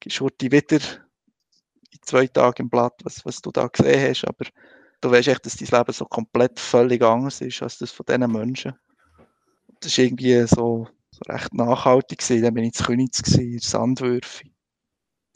gehst 0.00 0.20
heute 0.20 0.50
wieder 0.50 0.80
in 1.92 1.98
zwei 2.02 2.26
Tagen 2.26 2.62
im 2.62 2.70
Blatt, 2.70 2.94
was, 3.04 3.24
was 3.24 3.40
du 3.40 3.50
da 3.50 3.66
gesehen 3.66 4.08
hast, 4.08 4.26
aber 4.26 4.46
du 5.00 5.10
weißt 5.10 5.28
echt, 5.28 5.46
dass 5.46 5.56
dein 5.56 5.78
Leben 5.78 5.92
so 5.92 6.06
komplett 6.06 6.58
völlig 6.58 7.02
anders 7.02 7.40
ist 7.40 7.62
als 7.62 7.78
das 7.78 7.90
von 7.90 8.06
diesen 8.06 8.32
Menschen. 8.32 8.74
Das 9.80 9.92
ist 9.92 9.98
irgendwie 9.98 10.46
so, 10.46 10.86
so 11.10 11.20
recht 11.28 11.52
nachhaltig 11.52 12.18
gewesen. 12.18 12.42
Dann 12.42 12.54
bin 12.54 12.64
ich 12.64 12.78
in 12.78 12.86
Königs 12.86 13.34
in 13.36 13.58
Sandwürfe. 13.58 14.44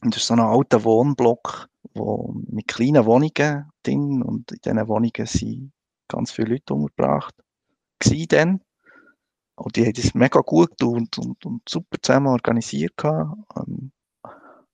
Und 0.03 0.15
das 0.15 0.23
ist 0.23 0.29
so 0.29 0.35
ein 0.35 0.41
alter 0.41 0.85
Wohnblock, 0.85 1.69
wo, 1.95 2.33
mit 2.49 2.69
kleinen 2.69 3.05
Wohnungen 3.07 3.71
drin 3.83 4.23
und 4.23 4.53
in 4.53 4.59
diesen 4.65 4.89
Wohnungen 4.89 5.27
sind 5.27 5.73
ganz 6.09 6.31
viele 6.31 6.51
Leute 6.51 6.75
untergebracht. 6.75 7.35
Gewesen. 7.99 8.61
Und 9.57 9.75
die 9.75 9.85
haben 9.85 9.95
das 9.95 10.15
mega 10.15 10.41
gut 10.41 10.83
und, 10.83 11.19
und, 11.19 11.45
und 11.45 11.69
super 11.69 11.97
zusammen 12.01 12.29
organisiert. 12.29 12.97
Gehabt. 12.97 13.37
Ähm, 13.57 13.91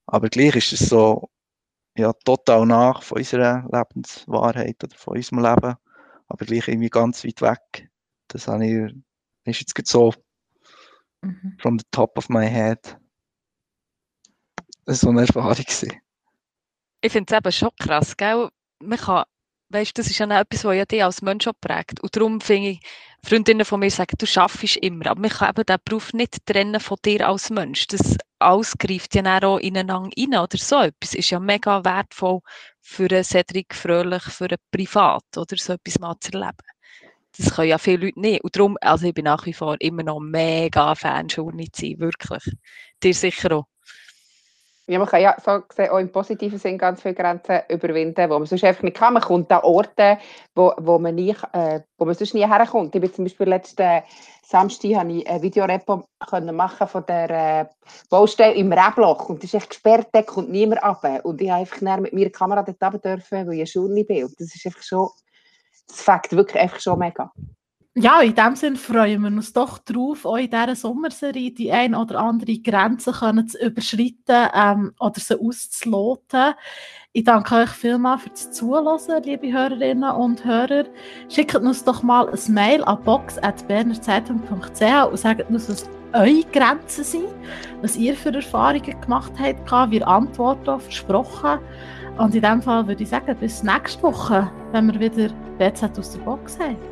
aber 0.07 0.29
gleich 0.29 0.57
ist 0.57 0.73
es 0.73 0.89
so, 0.89 1.31
ja, 1.97 2.13
total 2.25 2.67
nach 2.67 3.03
von 3.03 3.19
unserer 3.19 3.69
Lebenswahrheit 3.71 4.83
oder 4.83 4.97
von 4.97 5.17
unserem 5.17 5.41
Leben, 5.41 5.75
aber 6.29 6.47
gleich 6.47 6.69
irgendwie 6.69 6.89
ganz 6.89 7.25
weit 7.25 7.43
weg. 7.43 7.91
Das 8.29 8.49
habe 8.49 8.67
ich, 8.67 8.95
ist 9.45 9.77
jetzt 9.79 9.91
so 9.91 10.13
mhm. 11.21 11.57
from 11.61 11.79
the 11.79 11.85
top 11.91 12.17
of 12.17 12.29
my 12.29 12.49
head. 12.49 12.99
Das 14.85 15.05
war 15.05 15.09
so 15.09 15.09
eine 15.11 15.21
Erfahrung. 15.23 15.55
Gewesen. 15.55 15.93
Ich 17.03 17.13
finde 17.13 17.33
es 17.33 17.39
eben 17.39 17.53
schon 17.53 17.71
krass, 17.79 18.17
gell? 18.17 18.49
Man 18.81 18.99
kann, 18.99 19.25
weißt, 19.73 19.97
das 19.99 20.09
ist 20.09 20.19
ja 20.19 20.27
etwas, 20.41 20.65
was 20.65 20.77
ja 20.77 20.85
dich 20.85 21.03
als 21.03 21.23
Mensch 21.23 21.47
auch 21.47 21.53
prägt. 21.61 22.01
Und 22.01 22.15
darum 22.17 22.41
finde 22.41 22.71
ich, 22.71 22.81
Freundinnen 23.25 23.65
von 23.65 23.81
mir 23.81 23.91
sagen, 23.91 24.17
du 24.19 24.27
schaffst 24.27 24.77
immer, 24.79 25.07
aber 25.07 25.21
man 25.21 25.31
kann 25.31 25.51
eben 25.51 25.65
den 25.65 25.77
Beruf 25.85 26.13
nicht 26.13 26.45
trennen 26.45 26.81
von 26.81 26.99
dir 27.05 27.29
als 27.29 27.51
Mensch. 27.51 27.87
Das 27.87 28.17
alles 28.41 28.77
greift 28.77 29.15
ja 29.15 29.43
auch 29.43 29.59
ineinander 29.59 30.11
rein 30.17 30.35
oder 30.35 30.59
so 30.59 30.81
etwas. 30.81 31.15
Ist 31.15 31.31
ja 31.31 31.39
mega 31.39 31.85
wertvoll 31.85 32.41
für 32.81 33.09
einen 33.11 33.25
Cedric 33.25 33.75
Fröhlich, 33.75 34.25
für 34.25 34.47
einen 34.47 34.59
Privat 34.73 35.25
oder 35.37 35.57
so 35.57 35.75
etwas 35.75 36.01
mal 36.01 36.17
zu 36.21 36.33
erleben. 36.33 36.57
Das 37.37 37.55
können 37.55 37.69
ja 37.69 37.79
viele 37.79 38.07
Leute 38.07 38.21
nicht. 38.21 38.45
Und 38.45 38.57
darum, 38.57 38.77
also 38.81 39.07
ich 39.07 39.15
bin 39.15 39.25
nach 39.25 39.47
wie 39.47 39.55
vor 39.55 39.77
immer 39.81 40.03
noch 40.03 40.21
mega 40.21 40.95
Fan 40.95 41.29
sein, 41.29 41.47
wirklich. 41.47 42.43
Dir 43.03 43.15
sicher 43.15 43.53
auch. 43.53 43.72
Ja, 44.89 44.99
man 44.99 45.07
kann 45.07 45.23
ja 45.23 45.37
so 45.45 45.61
gesehen 45.61 45.91
auch 45.91 45.99
im 45.99 46.11
positiven 46.11 46.59
Sinn 46.59 46.77
ganz 46.77 47.03
viele 47.03 47.15
Grenzen 47.15 47.61
überwinden, 47.69 48.29
wo 48.29 48.39
man 48.39 48.47
sonst 48.47 48.65
einfach 48.65 48.83
nicht 48.83 48.97
kann. 48.97 49.15
Man 49.15 49.23
kommt 49.23 49.53
an 49.53 49.63
Orte, 49.63 50.19
wo, 50.57 50.73
wo, 50.79 50.99
man, 50.99 51.15
nie, 51.15 51.37
äh, 51.53 51.81
wo 51.99 52.05
man 52.05 52.17
sonst 52.17 52.35
nie 52.35 52.45
herkommt. 52.45 52.93
Ich 52.93 53.01
bin 53.01 53.15
zum 53.15 53.25
Beispiel 53.25 53.49
letzten 53.49 54.03
Samstag 54.43 54.97
habe 54.97 55.13
ich 55.13 55.29
ein 55.31 55.41
Videorepo 55.41 56.05
machen 56.53 56.89
von 56.89 57.07
der 57.07 57.31
äh, 57.31 57.67
Baustelle 58.11 58.55
im 58.55 58.73
Rebloch 58.73 59.29
und 59.29 59.43
das 59.43 59.55
ist 59.55 59.55
echt 59.55 59.71
gesperrt, 59.71 60.09
da 60.13 60.23
kommt 60.23 60.51
niemand 60.51 60.83
ab. 60.83 61.05
Und 61.23 61.41
ich 61.41 61.49
durfte 61.49 61.87
einfach 61.89 62.01
mit 62.01 62.13
meiner 62.13 62.31
Kamera 62.31 62.63
dort 62.65 62.83
runter 62.95 63.19
weil 63.31 63.53
ich 63.53 63.61
eine 63.61 63.67
Schule 63.69 64.05
bin. 64.05 64.25
Und 64.25 64.35
das 64.41 64.53
ist 64.53 64.67
einfach 64.67 64.83
schon, 64.83 65.09
das 65.87 66.03
fängt 66.03 66.33
wirklich 66.33 66.61
einfach 66.61 66.81
schon 66.81 66.99
mega 66.99 67.31
ja, 67.95 68.23
in 68.23 68.35
dem 68.35 68.57
Sinne 68.57 68.77
freuen 68.77 69.21
wir 69.21 69.29
uns 69.29 69.53
doch 69.53 69.77
darauf, 69.79 70.25
auch 70.25 70.37
in 70.37 70.49
dieser 70.49 70.75
Sommerserie 70.75 71.51
die 71.51 71.71
ein 71.71 71.95
oder 71.95 72.21
andere 72.21 72.59
Grenze 72.59 73.13
können 73.13 73.47
zu 73.47 73.59
überschreiten 73.59 74.49
ähm, 74.55 74.95
oder 74.99 75.21
sie 75.21 75.39
auszuloten. 75.39 76.55
Ich 77.13 77.25
danke 77.25 77.57
euch 77.57 77.69
vielmals 77.69 78.23
fürs 78.23 78.51
Zuhören, 78.53 79.23
liebe 79.25 79.53
Hörerinnen 79.53 80.11
und 80.11 80.43
Hörer. 80.43 80.87
Schickt 81.29 81.55
uns 81.55 81.85
doch 81.85 82.03
mal 82.03 82.31
ein 82.31 82.55
Mail 82.55 82.83
an 82.85 83.03
box.bernerzeitung.ch 83.03 85.11
und 85.11 85.19
sagt 85.19 85.51
uns, 85.51 85.69
was 85.69 85.91
eure 86.15 86.45
Grenzen 86.51 87.05
sind, 87.05 87.29
was 87.83 87.97
ihr 87.97 88.15
für 88.15 88.33
Erfahrungen 88.33 88.99
gemacht 89.03 89.33
habt. 89.39 89.91
Wir 89.91 90.09
antworten 90.09 90.71
auch 90.71 90.81
versprochen. 90.81 91.59
Und 92.17 92.35
in 92.35 92.41
dem 92.41 92.63
Fall 92.63 92.87
würde 92.87 93.03
ich 93.03 93.11
sagen, 93.11 93.37
bis 93.39 93.63
nächste 93.63 94.03
Woche, 94.03 94.51
wenn 94.73 94.91
wir 94.93 95.01
wieder 95.01 95.29
BZ 95.59 95.99
aus 95.99 96.13
der 96.13 96.21
Box 96.21 96.59
haben. 96.59 96.92